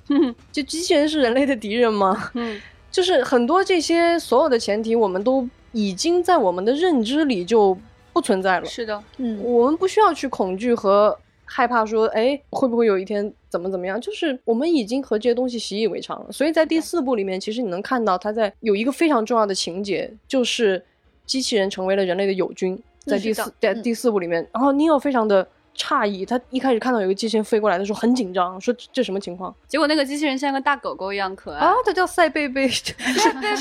[0.52, 2.32] 就机器人是人类的敌人吗？
[2.34, 2.60] 嗯，
[2.92, 7.78] 就是很多这些所有的前提，我们都已经在我们的认知里就
[8.14, 8.66] 不存在了。
[8.66, 9.40] 是的，嗯。
[9.44, 16.32] 我们不需要去恐惧和害怕说，哎，会不会有一天怎么怎么样，就是我们已经和这些东西习以为常了。
[16.32, 20.84] 所以在第四部里面，其实你能看到他在有一个非常重要的情节，就是
[21.26, 23.82] 机器人成为了人类的友军，在第四在嗯。
[23.82, 25.48] 第四部里面，然后尼奥非常的
[25.78, 31.74] 诧异，他一开始看到有个机器人飞过来的时候很紧张，说这这什么情况结果那个机器人像个大狗狗一样可爱啊？
[31.86, 33.56] 它叫赛贝贝，对什么对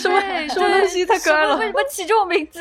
[0.49, 2.61] 什么东西太可爱了为什么起这种名字？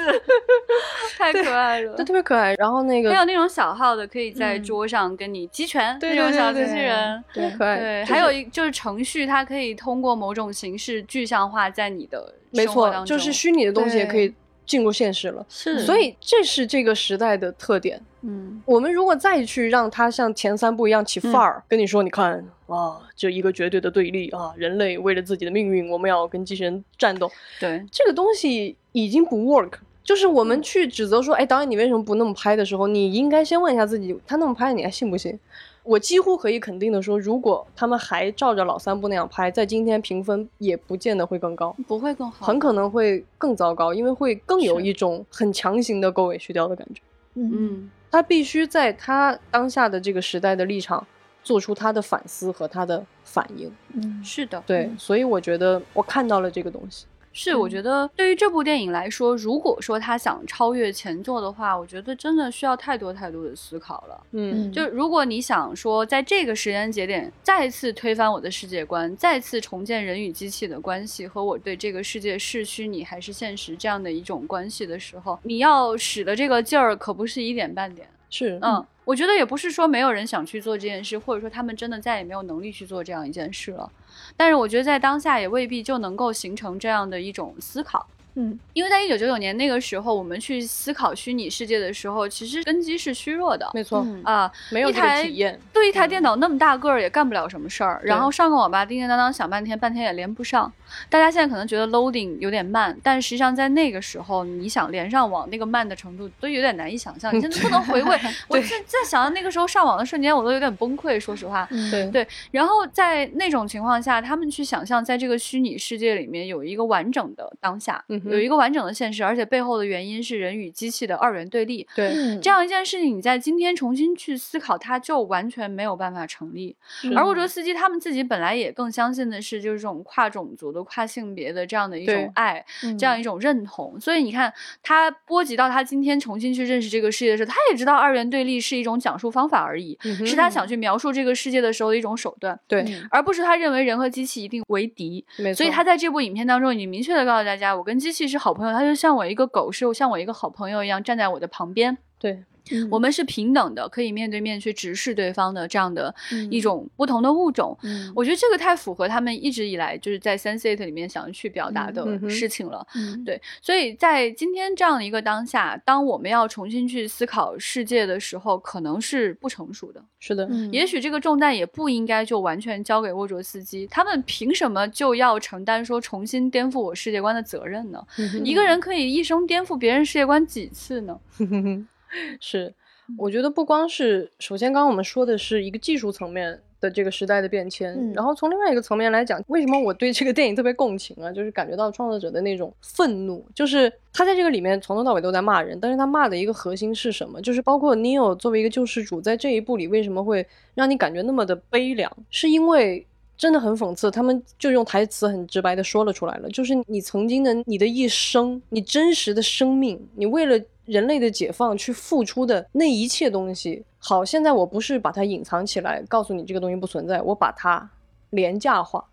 [1.17, 2.03] 太可爱了它。
[2.03, 2.53] 特别可爱。
[2.55, 7.23] 然后那个还有那种小号的，可以在嗯桌上跟你击拳对那种小机器人。
[7.33, 14.33] 对可爱，对，还有一就是程序，它可以通过某种形式具象化在你的没错，就是虚拟的东西也可以
[14.65, 15.45] 进入现实了。
[15.49, 18.01] 是所以这是这个时代的特点。
[18.21, 29.73] 嗯，我们如果再去让它像前三部一样起范儿，跟你说，你看啊，这一个绝对的对立啊，人类为了自己的命运，我们要跟机器人战斗，对，这个东西已经不 work。
[30.03, 35.39] 就是我们去指责说，哎，导演你为什么不那么拍的时候，你应该先问一下自己，他那么拍你还信不信？
[35.85, 41.75] 我几乎可以肯定的说，如果他们还照着老三部那样拍，在今天评分也不见得会更高。
[41.87, 47.01] 不会更好，很可能会更糟糕，因为会更有一种很强行的狗尾续貂的感觉。
[47.35, 51.05] 嗯嗯，他必须在他当下的这个时代的立场
[51.43, 53.71] 做出他的反思和他的反应。
[53.93, 57.05] 嗯是的，对，所以我觉得我看到了这个东西。
[57.37, 64.23] 是，我觉得对于这部电影来说，如果说他想超越前作的话，我觉得真的需要太多太多的思考了。
[64.31, 78.07] 嗯就如果你想说，在这个时间节点再次推翻我的世界观，再次重建人与机器的关系和我对这个世界是虚拟还是现实这样的一种关系的时候，你要使的这个劲儿可不是一点半点。
[78.29, 83.89] 是，嗯，我觉得也不是说没有人想去做这件事，或者说他们真的再也没有能力去做这样一件事了。
[84.35, 88.07] 但是我觉得在当下也未必就能够形成这样的一种思考。
[88.35, 88.57] 嗯。
[88.73, 93.69] 因为在一九九九年那个时候，我们去思考虚拟世界的时候，其实根基是虚弱的。
[93.73, 94.21] 没错，嗯。
[94.23, 94.51] 啊。
[94.71, 95.59] 没有这个体验。
[95.73, 96.09] 对一台嗯。
[96.09, 100.71] 电脑那么大个儿也干不了什么事儿，然后上个网吧叮叮当当响半天，半天也连不上。
[101.09, 107.35] 大家现在可能觉得 loading 有点慢，但实际上在那个时候，你想连上网那个慢的程度都有点难以想象。
[107.35, 111.19] 你现在不能回味， 我在在想到那个时候上网的瞬间，我都有点崩溃。
[111.19, 111.91] 说实话，嗯。
[111.91, 112.05] 对。
[112.11, 121.87] 对，然后在那种情况下，他们去想象在这个虚拟世界里面有一个完整的当下，嗯哼有一个完整的现实，而且背后的原因是人与机器的二元对立。
[121.95, 126.75] 对，嗯这样一件事情，你在今天重新去思考，它就完全没有办法成立。
[127.15, 133.99] 而沃卓斯基他们自己本来也更相信的是，就是这种跨种族的、跨性别的这样的一种爱，嗯这样一种认同。
[133.99, 134.53] 所以你看，
[134.83, 142.57] 他波及到他今天重新去认识这个世界的时候，他也知道二元对立是一种讲述方法而已，嗯是他想去描述这个世界的时候的一种手段。
[142.67, 145.57] 对，嗯而不是他认为人和机器一定为敌，没错。
[145.57, 157.77] 所以他在这部影片当中已经明确的告诉大家，我跟机器是好朋友，他就像我一个狗，是像我一个好朋友一样站在我的旁边，对，嗯我们是平等的，可以面对面去直视对方的这样的嗯一种不同的物种。
[157.83, 162.85] 嗯我觉得这个太符合他们一直以来就是在 Sense8 里面想要去表达的事情了。
[162.95, 170.03] 嗯对，所以在今天这样的一个当下，当我们要重新去思考世界的时候，可能是不成熟的。
[170.19, 178.03] 是的，嗯也许这个重担也不应该就完全交给沃卓斯基，他们凭什么就要承担说重新颠覆我世界观的责任呢？
[178.17, 181.19] 嗯一个人可以一生颠覆别人世界观几次呢？
[182.39, 182.73] 是，
[183.17, 191.31] 我觉得不光是，首先刚刚我们说的是一个技术层面的这个时代的变迁，嗯然后从另外一个层面来讲，为什么我对这个电影特别共情啊？
[191.31, 197.41] 就是感觉到创作者的那种愤怒，就是他在这个里面从头到尾都在骂人，但是他骂的一个核心是什么？
[197.41, 203.05] 就是包括 Neo 作为一个救世主，在这一部里为什么会让你感觉那么的悲凉，是因为。
[203.37, 217.89] 真的很讽刺，他们就用台词很直白的说了出来了，就是你曾经的你的一生，你真实的生命，你为了人类的解放去付出的那一切东西，好，现在我不是把它隐藏起来，告诉你这个东西不存在，我把它
[218.29, 219.03] 廉价化，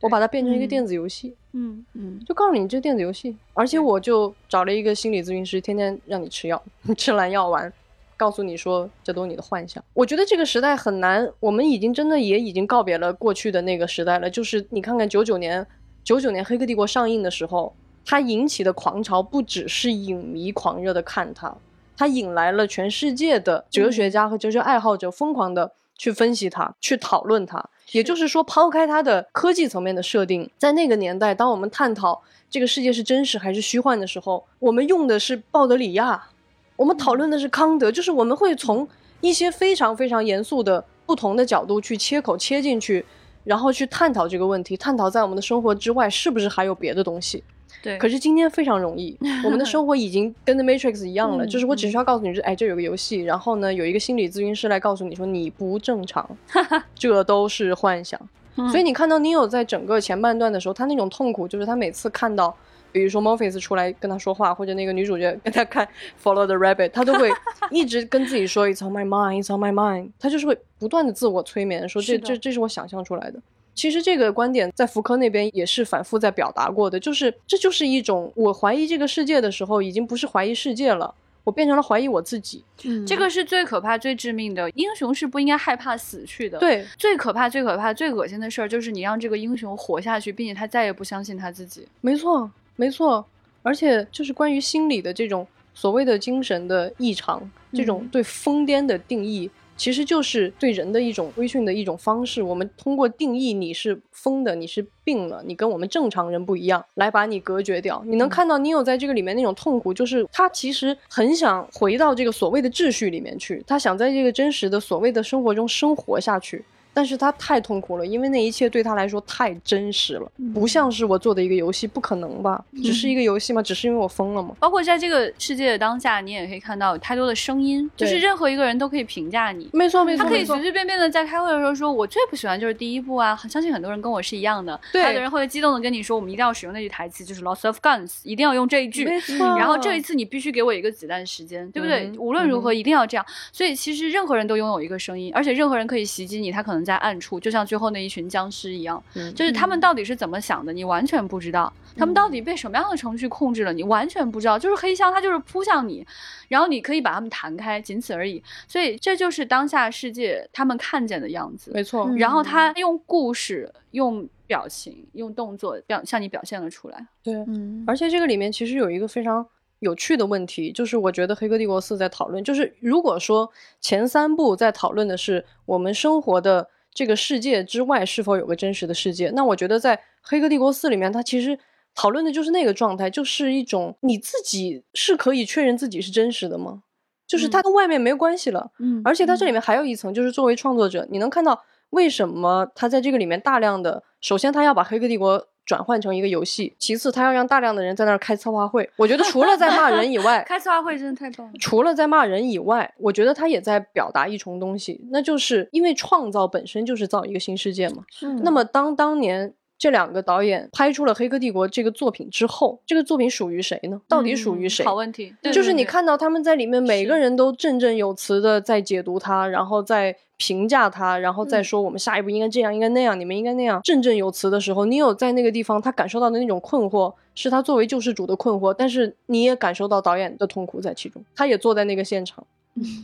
[0.00, 6.62] 我把它变成一个嗯电子游戏，嗯嗯就告诉你这电子游戏，而且我就找了一个心理咨询师，天天让你吃药，
[6.96, 7.72] 吃蓝药丸。
[8.14, 9.82] 告诉你说这都是你的幻想。
[9.94, 14.30] 我觉得这个时代很难，我们已经真的也已经告别了过去的那个时代了。
[14.30, 15.66] 就是你看看九九年，
[16.04, 17.74] 九九年《黑客帝国》上映的时候，
[18.04, 21.56] 它引起的狂潮不只是影迷狂热的看它，
[21.96, 27.64] 它引来了全世界的哲学家和哲学爱好者疯狂的去分析它，去讨论它。
[27.92, 36.28] 也就是说，抛开它的科技层面的设定，在那个年代，当我们探讨这个世界是真实还是虚幻的时候，我们用的是鲍德里亚。
[36.76, 38.88] 我们讨论的是康德，就是我们会从
[39.20, 43.04] 一些非常非常严肃的不同的角度去切口切进去，
[43.44, 47.44] 然后去探讨这个问题，探讨在我们的生活之外是不是还有别的东西。
[47.80, 56.28] 对，可是今天非常容易， 我们的生活已经跟 The Matrix 一样了，嗯就是我只需要告诉你，哎，这有个游戏，然后呢，有一个心理咨询师来告诉你说你不正常，
[56.94, 58.20] 这都是幻想。
[58.56, 62.54] 嗯所以你看到 Neo 在整个前半段的时候，他那种痛苦，就是他每次看到，
[62.92, 65.88] 比如说 Morpheus 出来跟他说话，或者那个女主角跟他看
[66.22, 67.30] Follow the Rabbit，他都会
[67.70, 73.40] 一直跟自己说 It's on my mind, It's on my mind，他就是会不断的自我催眠，说这这这是我想象出来的。
[73.74, 81.14] 其实这个观点在福柯那边也是反复在表达过的，就是这就是一种我怀疑这个世界的时候，已经不是怀疑世界了，
[81.44, 82.62] 我变成了怀疑我自己。
[82.84, 84.68] 嗯这个是最可怕、最致命的。
[84.70, 91.86] 英雄是不应该害怕死去的。，对，最可怕、最可怕、最恶心的事儿就是你让这个英雄活下去，并且他再也不相信他自己。
[92.00, 93.24] 没错，没错，
[93.62, 99.50] 而且就是关于心理的这种所谓的精神的异常，这种嗯对疯癫的定义，
[99.82, 102.40] 其实就是对人的一种规训的一种方式。
[102.40, 108.00] 我们通过定义你是疯的，你是病了，你跟我们正常人不一样，来把你隔绝掉。
[108.06, 116.64] 你能看到你有在这个里面那种痛苦，就是他其实很想回到这个所谓的秩序里面去，他想在这个真实的所谓的生活中生活下去。
[116.94, 122.62] 但是他太痛苦了，因为那一切对他来说太真实了，不像是我做的一个游戏，不可能吧？
[122.82, 123.62] 只是一个游戏吗？
[123.62, 124.54] 只是因为我疯了吗？
[124.60, 129.68] 包括在这个世界的当下，你也可以看到有太多的声音，就是任何一个人都可以评价你。
[129.72, 139.38] 没错，没错，他可以随随便便的在开会的时候说：“我最不喜欢就是第一部啊，相信很多人跟我是一样的。”对还有的人会激动的跟你说：“我们一定要使用那句台词，就是 lots of guns’，一定要用这一句。”没错。
[139.58, 142.04] 然后这一次你必须给我一个子弹时间，对不对？
[142.06, 143.24] 嗯无论如何一定要这样。
[143.52, 151.72] 所以其实任何人都拥有一个声音，而且任何人可以袭击你，他可能在暗处，就像最后那一群僵尸一样，嗯就是他们到底是怎么想的，你完全不知道。
[151.94, 154.58] 他们到底被什么样的程序控制了，你完全不知道。
[154.58, 156.06] 就是黑箱，它就是扑向你，
[156.48, 158.42] 然后你可以把它们弹开，仅此而已。
[158.66, 161.70] 所以这就是当下世界他们看见的样子。
[161.74, 167.06] 没错，嗯然后他用故事、用表情、用动作表向你表现了出来。
[167.22, 167.34] 对。
[167.46, 169.46] 嗯而且这个里面其实有一个非常
[169.82, 181.58] 有趣的问题，就是我觉得《黑客帝国四》在讨论，就是如果说前三部在讨论的是我们生活的这个世界之外是否有个真实的世界，那我觉得在《黑客帝国四》里面，它其实
[181.94, 186.84] 讨论的就是那个状态，就是一种你自己是可以确认自己是真实的吗？
[187.26, 198.88] 就是它跟外面没有关系了，嗯而且它这里面还有一层，就是作为创作者，你能看到为什么他在这个里面大量的，首先他要把《黑客帝国》转换成一个游戏，其次他要让大量的人在那儿开策划会。
[198.96, 201.52] 我觉得除了在骂人以外， 开策划会真的太棒了。
[201.60, 208.04] 除了在骂人以外，我觉得他也在表达一重东西，那就是因为创造本身就是造一个新世界嘛。
[208.22, 209.54] 嗯那么当当年。
[209.82, 214.00] 这两个导演拍出了《黑客帝国》这个作品之后，这个作品属于谁呢？
[214.06, 214.84] 到底属于谁？
[214.84, 232.46] 嗯好问题，对就是你看到他们在里面每个人都振振有词的在解读它，然后在评价它，然后再嗯说我们下一步应该这样，应该那样，你们应该那样，振振有词的时候，你有在那个地方他感受到的那种困惑，是他作为救世主的困惑，但是你也感受到导演的痛苦在其中，他也坐在那个现场，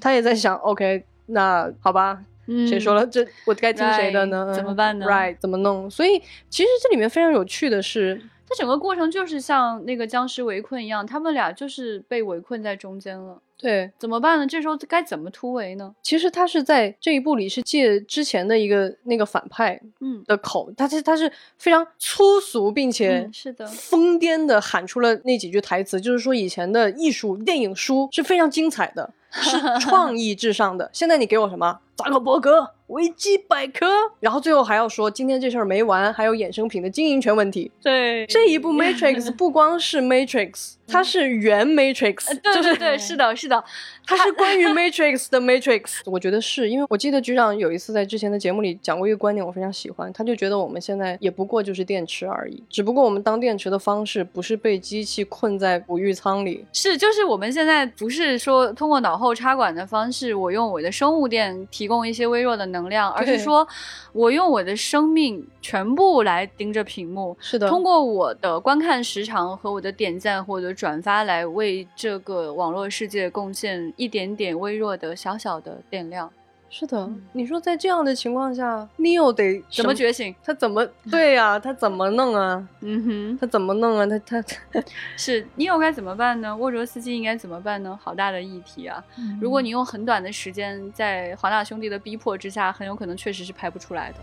[0.00, 2.22] 他也在想，OK，那好吧。
[2.66, 3.06] 谁说了？
[3.06, 4.54] 这我该听谁的 Right，呢？
[4.54, 5.90] 怎么办呢？Right，怎么弄？
[5.90, 6.18] 所以
[6.48, 14.46] 其实这里面非常有趣的是，它整个过程就是像那个僵尸围困一样，他们俩就是被围困在中间了，对，怎么办呢？
[14.46, 15.94] 这时候该怎么突围呢？
[16.02, 30.88] 其实他是在这一部里是借之前的一个那个反派嗯，的口，他是他是非常粗俗并且嗯是的疯癫的喊出了那几句台词，就是说以前的艺术电影书是非常精彩的，是 创意至上的。
[30.92, 33.86] 现在你给我什么扎克伯格、维基百科，
[34.20, 37.68] 然后最后还要说今天这事儿没完，还有衍生品的经营权问题。
[37.82, 38.24] 对。
[38.26, 43.62] 这一部 Matrix 不光是 Matrix，它是原 Matrix，对就是对对，是的，是的，
[44.06, 63.66] 它是关于 Matrix 的 Matrix，我觉得是因为我记得局长有一次在之前的节目里讲过一个观点，我非常喜欢，他就觉得我们现在也不过就是电池而已，只不过我们当电池的方式不是被机器困在哺育舱里，是，就是我们现在不是说通过脑后插管的方式，我用我的生物电提供一些微弱的能量，而是说
[64.12, 76.30] 我用我的生命全部来盯着屏幕，是的，通过我的观看时长和我的点赞或者转发来为这个网络世界贡献一点点微弱的小小的电量。
[76.70, 80.34] 是的，你说在这样的情况下，Neo 得怎么觉醒？
[80.44, 82.68] 他怎么对呀、他怎么弄啊？
[82.80, 84.06] 嗯哼，他怎么弄啊？
[84.06, 84.44] 他他
[85.16, 86.54] 是 Neo 该怎么办呢？
[86.56, 87.98] 沃卓斯基应该怎么办呢？
[88.02, 89.02] 好大的议题啊！
[89.40, 94.18] 如果你用很短的时间，在华纳兄弟的逼迫之下，很有可能确实是拍不出来的。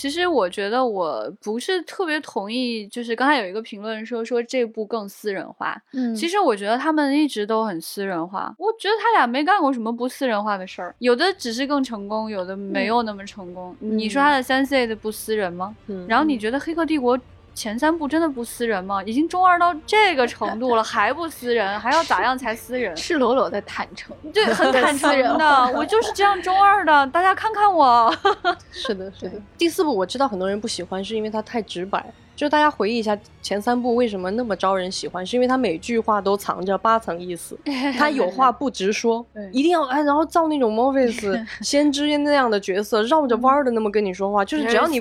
[0.00, 5.76] 其实我觉得我不是特别同意，就是刚才有一个评论说说这部更私人化。
[5.92, 13.76] 嗯其实我觉得他们一直都很私人化，我觉得他俩没干过什么不私人化的事儿，有的只是更成功，有的没有那么成功。
[13.78, 15.76] 你说他的 Sense 的不私人吗？
[15.88, 17.18] 嗯然后你觉得《黑客帝国》
[17.54, 19.02] 前三部真的不撕人吗？
[19.04, 22.94] 已经中二到这个程度了，还不撕人，还要咋样才撕人？
[22.96, 24.16] 赤裸裸的坦诚。
[24.32, 28.14] 对，很坦诚的， 我就是这样中二的，大家看看我。
[28.70, 29.32] 是的，是的。
[29.58, 32.04] 第四部我知道很多人不喜欢，是因为它太直白。
[32.40, 37.54] 就大家回忆一下前三部为什么那么招人喜欢，是因为他每句话都藏着八层意思，
[37.98, 39.22] 他有话不直说，
[39.52, 44.98] 一定要哎，然后造那种 Morpheus 先知那样的角色，绕着弯儿的那么跟你说话，就是只要你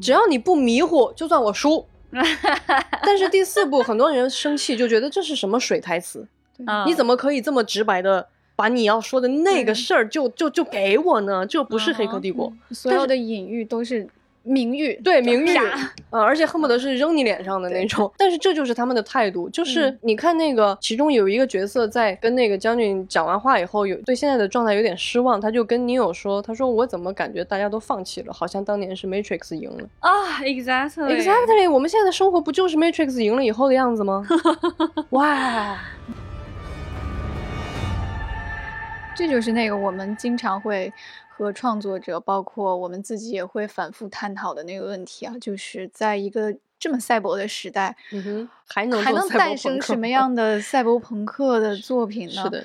[0.00, 1.84] 只要你不迷糊，就算我输。
[3.02, 6.26] 但是第四部很多人生气，就觉得这是什么水台词？
[6.66, 8.26] 嗯你怎么可以这么直白的
[8.56, 11.44] 把你要说的那个事儿就就就给我呢？
[11.46, 14.08] 这不是《黑客帝国》所有的隐喻都是
[14.48, 18.10] 名誉，对名誉啪，呃，而且恨不得是扔你脸上的那种。
[18.16, 29.88] 但是这就是他们的态度，就是你看那个其中有一个角色在跟那个将军讲完话以后，有对现在的状态有点失望，他就跟女友说：“他说我怎么感觉大家都放弃了，好像当年是 Matrix 赢了。
[30.00, 34.26] 啊，exactly Exactly，我们现在的生活不就是 Matrix 赢了以后的样子吗？
[35.10, 35.78] 哇，
[39.16, 40.92] 这就是那个我们经常会
[41.38, 52.42] 和创作者，包括我们自己也会反复探讨的那个问题啊，就是在一个这么赛博的时代，嗯哼，还能还能诞生什么样的赛博朋克的作品呢？
[52.42, 52.64] 是的，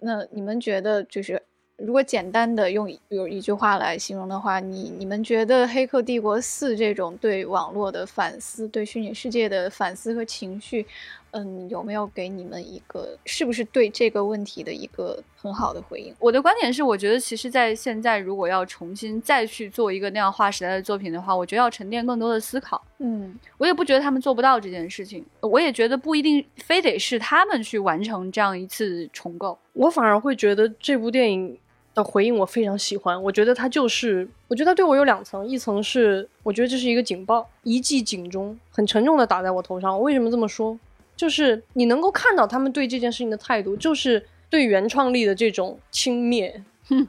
[0.00, 1.42] 那你们觉得，就是
[1.76, 10.86] 如果简单的用一有一句话来形容的话，你你们觉得《黑客帝国四》这种对网络的反思、对虚拟世界的反思和情绪，
[11.32, 16.14] 嗯，有没有给你们一个是不是对这个问题的一个很好的回应？
[16.18, 22.82] 我的观点是，我觉得其实，在现在如果要重新再去做一个那样划时代的作品的话，我觉得要沉淀更多的思考。
[22.98, 29.58] 嗯我也不觉得他们做不到这件事情，我也觉得不一定非得是他们去完成这样一次重构。
[29.74, 31.58] 我反而会觉得这部电影
[31.94, 33.22] 的回应我非常喜欢。
[33.22, 39.94] 我觉得它就是，我觉得它对我有两层，一层是我觉得这是一个警报，一记警钟，很沉重的打在我头上。
[39.94, 40.78] 我为什么这么说？
[41.16, 46.52] 就是你能够看到他们对这件事情的态度，就是对原创力的这种轻蔑，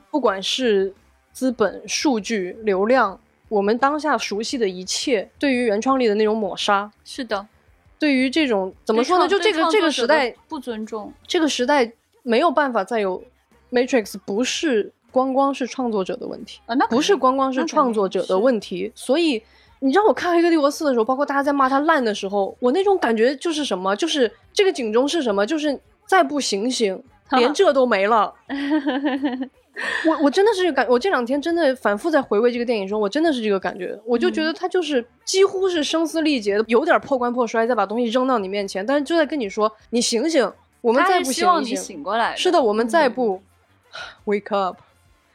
[0.09, 0.93] 不管是
[1.33, 6.91] 资本、数据、流量，我们当下熟悉的一切，对于原创力的那种抹杀。
[7.03, 7.45] 是的，
[7.99, 9.27] 对于这种怎么说呢？
[9.27, 11.13] 就这个这个时代，不尊重。
[11.27, 11.91] 这个时代
[12.23, 13.23] 没有办法再有
[13.71, 18.91] Matrix，不是光光是创作者的问题，啊，那不是光光是创作者的问题。
[18.95, 19.43] 所以
[19.79, 23.95] 你让我看《黑客帝国四》的时候，包括大家在骂它烂的时候，我那种感觉就是什么？
[23.95, 25.45] 就是这个警钟是什么？
[25.45, 28.33] 就是再不醒醒，连这都没了。
[30.07, 40.51] 我我真的是感，我这两天真的反复在回味这个电影的时候，我真的是这个感觉，我就觉得他就是几乎是声嘶力竭的，有点破罐破摔，再把东西扔到你面前，但是就在跟你说，你醒醒，
[40.81, 42.35] 我们再不是希望你醒一醒，醒过来。
[42.35, 43.41] 是的，我们再嗯不
[44.25, 44.77] wake up。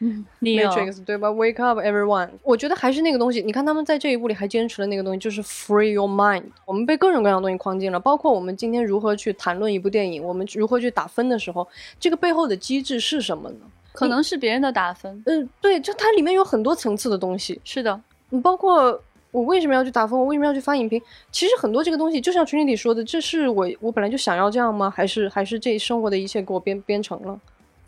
[0.04, 2.28] 嗯，Matrix 对吧？Wake up, everyone！
[2.42, 3.40] 我觉得还是那个东西。
[3.40, 6.42] 你看他们在这一部里还坚持了那个东西，就是 free your mind。
[6.64, 11.68] 我们被各种各样的东西框进了，包括我们今天如何去谈论一部电影，我们如何去打分的时候，
[12.00, 13.58] 这个背后的机制是什么呢？
[13.92, 15.22] 可能是别人的打分。
[15.26, 18.00] 嗯、对，就它里面有很多层次的东西，是的，
[18.30, 19.00] 你包括
[19.30, 21.00] 我为什么要去打分，我为什么要去发影评。
[21.30, 24.90] 其实很多这个东西，就像群里说的，这是我我本来就想要这样吗？
[24.90, 27.38] 还是还是这生活的一切给我编编成了？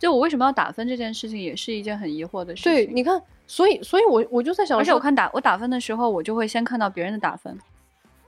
[0.04, 2.70] 就我为什么要打分这件事情，也是一件很疑惑的事情。
[2.70, 7.58] 对，你看，所以所以我我就在想，而且我看打我打分的时候，我就会先看到别人的打分。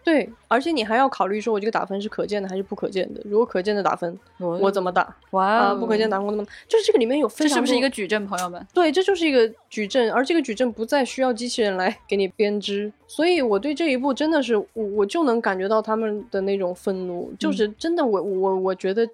[0.02, 3.20] 对，而且你还要考虑说，我这个打分是可见的还是不可见的？
[3.26, 6.46] 如果可见的打分，我怎么打哇不可见打分我怎么？
[6.66, 8.66] 就是这个里面有非这是不是一个矩阵，朋友们？
[8.72, 14.66] 对，这就是一个矩阵，而这个矩阵不再需要机器人来给你编织，所以我对这一步真的是，我
[14.96, 19.06] 我就能感觉到他们的那种愤怒，就是真的我，我我觉得，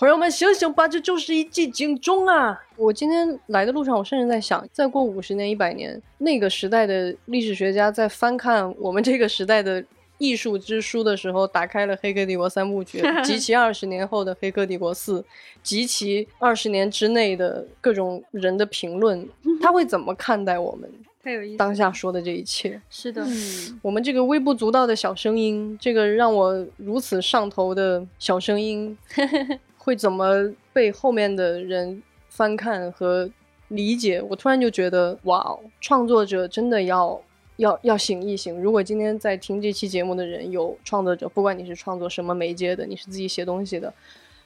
[0.00, 2.58] 朋友们醒醒吧，这就是一记警钟啊！
[2.74, 9.84] 我今天来的路上，我甚至在想，再过五十年、一百年，那个时代的历史学家在翻看我们这个时代的。
[10.16, 15.18] 艺术之书的时候，打开了《黑客帝国》三部曲，及其二十年后的《黑客帝国四》，
[15.64, 19.26] 及其二十年之内的各种人的评论，
[19.62, 20.90] 他会怎么看待我们
[21.24, 22.78] 太有意思当下说的这一切？
[22.90, 28.94] 是的，嗯我们这个微不足道的小声音，这个让我如此上头的小声音，
[29.90, 33.28] 会怎么被后面的人翻看和
[33.66, 34.22] 理解？
[34.22, 37.20] 我突然就觉得，哇，创作者真的要
[37.56, 38.62] 要要醒一醒。
[38.62, 43.92] 如果今天在听这期节目的人有创作者，不管你是创作什么媒介的，你是自己写东西的，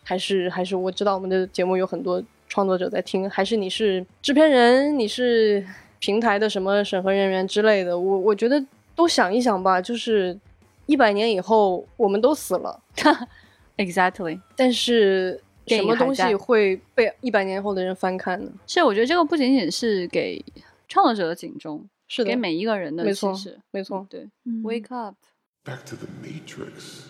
[0.02, 5.62] 还是还是我知道我们的节目有很多创作者在听，还是你是制片人，你是
[5.98, 8.64] 平台的什么审核人员之类的，我我觉得
[8.96, 10.38] 都想一想吧，就是
[10.86, 12.80] 一百年以后我们都死了，
[13.76, 18.52] Exactly，但是什么东西会被一百年后的人翻看呢？
[18.66, 20.42] 是我觉得这个不仅仅是给
[20.88, 23.34] 创作者的警钟，是的，给每一个人的，没错
[23.70, 24.06] 没错。
[24.08, 25.16] 对、嗯 w a k e up。
[25.64, 27.06] Back to the Matrix.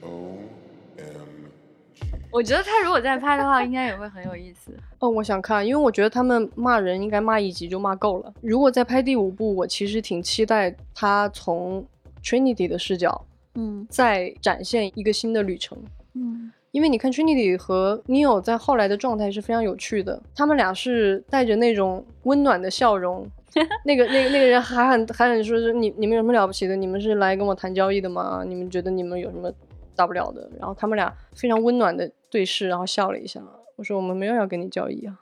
[0.00, 2.06] O-M-G.
[2.30, 4.72] 我觉得他如果再拍的话，应该也会很有意思。
[4.98, 8.32] 哦，我想看，因为我觉得他们骂人应该骂一集就骂够了。
[8.40, 11.86] 如果再拍第五部，我其实挺期待他从
[12.24, 15.76] Trinity 的视角嗯再展现一个新的旅程。
[16.20, 23.26] 嗯因为你看 Trinity 和 Neo 在后来的状态是非常有趣的，他们俩是带着那种温暖的笑容。
[23.86, 26.76] 那个、那个、那个人还很还很说是你你们有什么了不起的？
[26.76, 28.44] 你们是来跟我谈交易的吗？
[28.46, 29.50] 你们觉得你们有什么
[29.96, 30.48] 大不了的？
[30.58, 33.42] 然后他们俩非常温暖的对视，然后笑了一下。
[33.76, 35.18] 我说我们没有要跟你交易啊，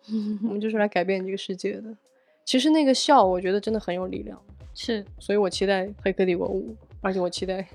[0.48, 1.94] 我们就是来改变这个世界的。
[2.46, 4.40] 其实那个笑，我觉得真的很有力量，
[4.74, 6.70] 是所以我期待《黑客帝国五》，
[7.02, 7.68] 而且我期待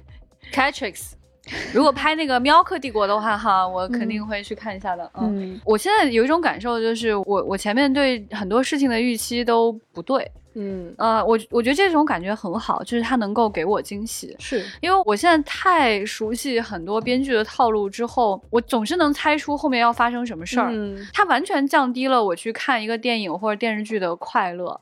[0.52, 1.12] Catrix。
[1.74, 5.10] 如果拍那个《喵克帝国》的话，哈，我肯定会去看一下的。
[5.16, 10.30] 嗯，嗯我现在有一种感受，就是我我前面对很多事情的预期都不对。
[10.54, 14.36] 嗯呃，我我觉得这种感觉很好，就是它能够给我惊喜。
[14.40, 20.70] 是因为我现在太熟悉很多编剧的套路之后，我总是能猜出后面要发生什么事儿。
[20.72, 24.80] 嗯它完全降低了我去看一个电影或者电视剧的快乐，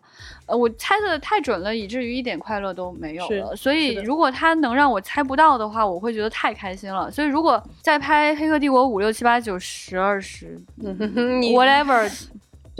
[0.48, 3.56] 呃，我猜测的太准了，以至于一点快乐都没有了。
[3.56, 7.12] 所以如果它能让我猜不到的话，我会觉得太开心了。
[7.12, 10.60] 所以如果再拍《黑客帝国》五六七八九十二十，
[11.54, 12.10] whatever。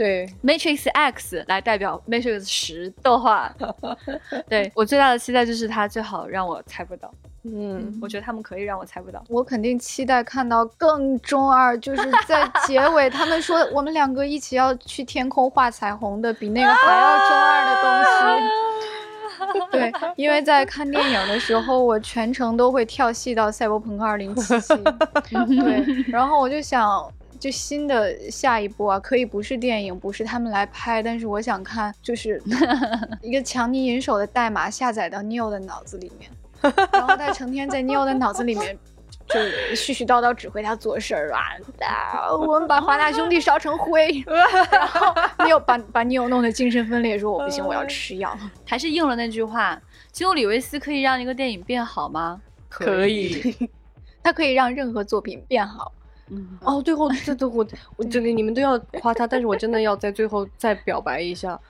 [0.00, 3.54] 对 Matrix X 来代表 Matrix 十的话，
[4.48, 7.12] 对我最大的期待就是它最好让我猜不到。
[7.44, 9.22] 嗯我觉得他们可以让我猜不到。
[9.28, 19.70] 我肯定期待看到更中二，就是在结尾他们说我们两个一起要去天空画彩虹的，比那个还要中二的东西。
[19.70, 24.82] 对，因为在看电影的时候，我全程都会跳戏到《赛博朋克2077》。
[25.62, 27.06] 对，然后我就想，
[27.40, 32.40] 就新的下一步啊，可以不是电影，不是他们来拍，但是我想看，就是
[33.22, 36.30] 一个强尼银手的代码下载到 Neo 的脑子里面，
[36.92, 38.78] 然后他成天在 Neo 的脑子里面。
[39.26, 39.38] 就
[39.76, 41.54] 絮絮叨叨指挥他做事儿啊！
[41.86, 45.14] 啊我们把华纳兄弟烧成灰， 然后
[45.44, 48.36] Neo 把把 Neo 弄得精神分裂，说我不行，我要吃药。
[48.66, 49.80] 还是应了那句话：
[50.10, 52.40] 基努里维斯可以让一个电影变好吗？
[52.68, 53.54] 可以。
[54.20, 55.92] 他可以让任何作品变好。
[56.30, 57.66] 嗯，哦，最后 这都我
[57.96, 61.60] 我这里你们都要夸他，但是我真的要在最后再表白一下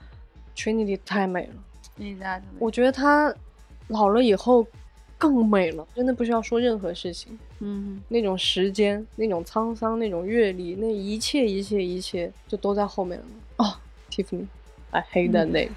[0.55, 1.49] ，Trinity 太美
[1.97, 3.33] 了，我觉得她
[3.87, 4.65] 老了以后
[5.17, 13.25] 更美了，真的不需要说任何事情，嗯，那种时间、那种沧桑、那种阅历，那一切一切一切就都在后面了。
[13.57, 13.73] 哦
[14.09, 15.71] ，Tiffany，I hate that name。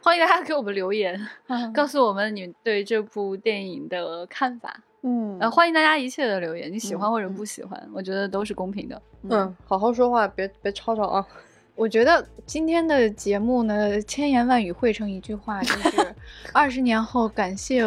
[0.00, 1.72] 欢迎大家给我们留言，嗯。
[1.72, 4.82] 告诉我们你对这部电影的看法。
[5.08, 9.02] 嗯呃，欢迎大家一切的留言，你喜欢嗯或者不喜欢，我觉得都是公平的。
[9.30, 11.26] 嗯，好好说话，别别吵吵啊。
[11.74, 16.14] 我觉得今天的节目呢，千言万语汇成一句话，就是
[16.52, 17.84] 二十年后，感谢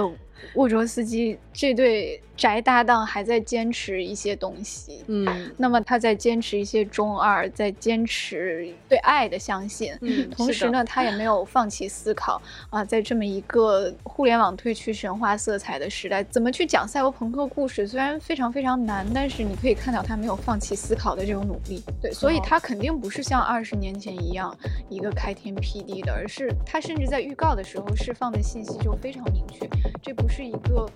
[0.56, 5.04] 沃卓斯基这对宅搭档还在坚持一些东西。
[5.08, 17.88] 嗯那么他在坚持一些中二，在坚持对爱的相信，嗯同时呢，他也没有放弃思考啊，在这么一个互联网褪去神话色彩的时代，怎么去讲赛博朋克故事？
[17.88, 21.84] 虽然非常非常难，但是你可以看到他没有放弃思考的这种努力。
[22.02, 24.56] 对，所以他肯定不是像二十年前一样
[24.90, 29.68] 一个开天辟地的，而是他甚至在预告的时候释放的信息就非常明确，
[30.02, 30.90] 这不是一个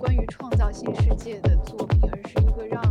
[0.00, 2.82] 关于创造新世界的作品，而是一个让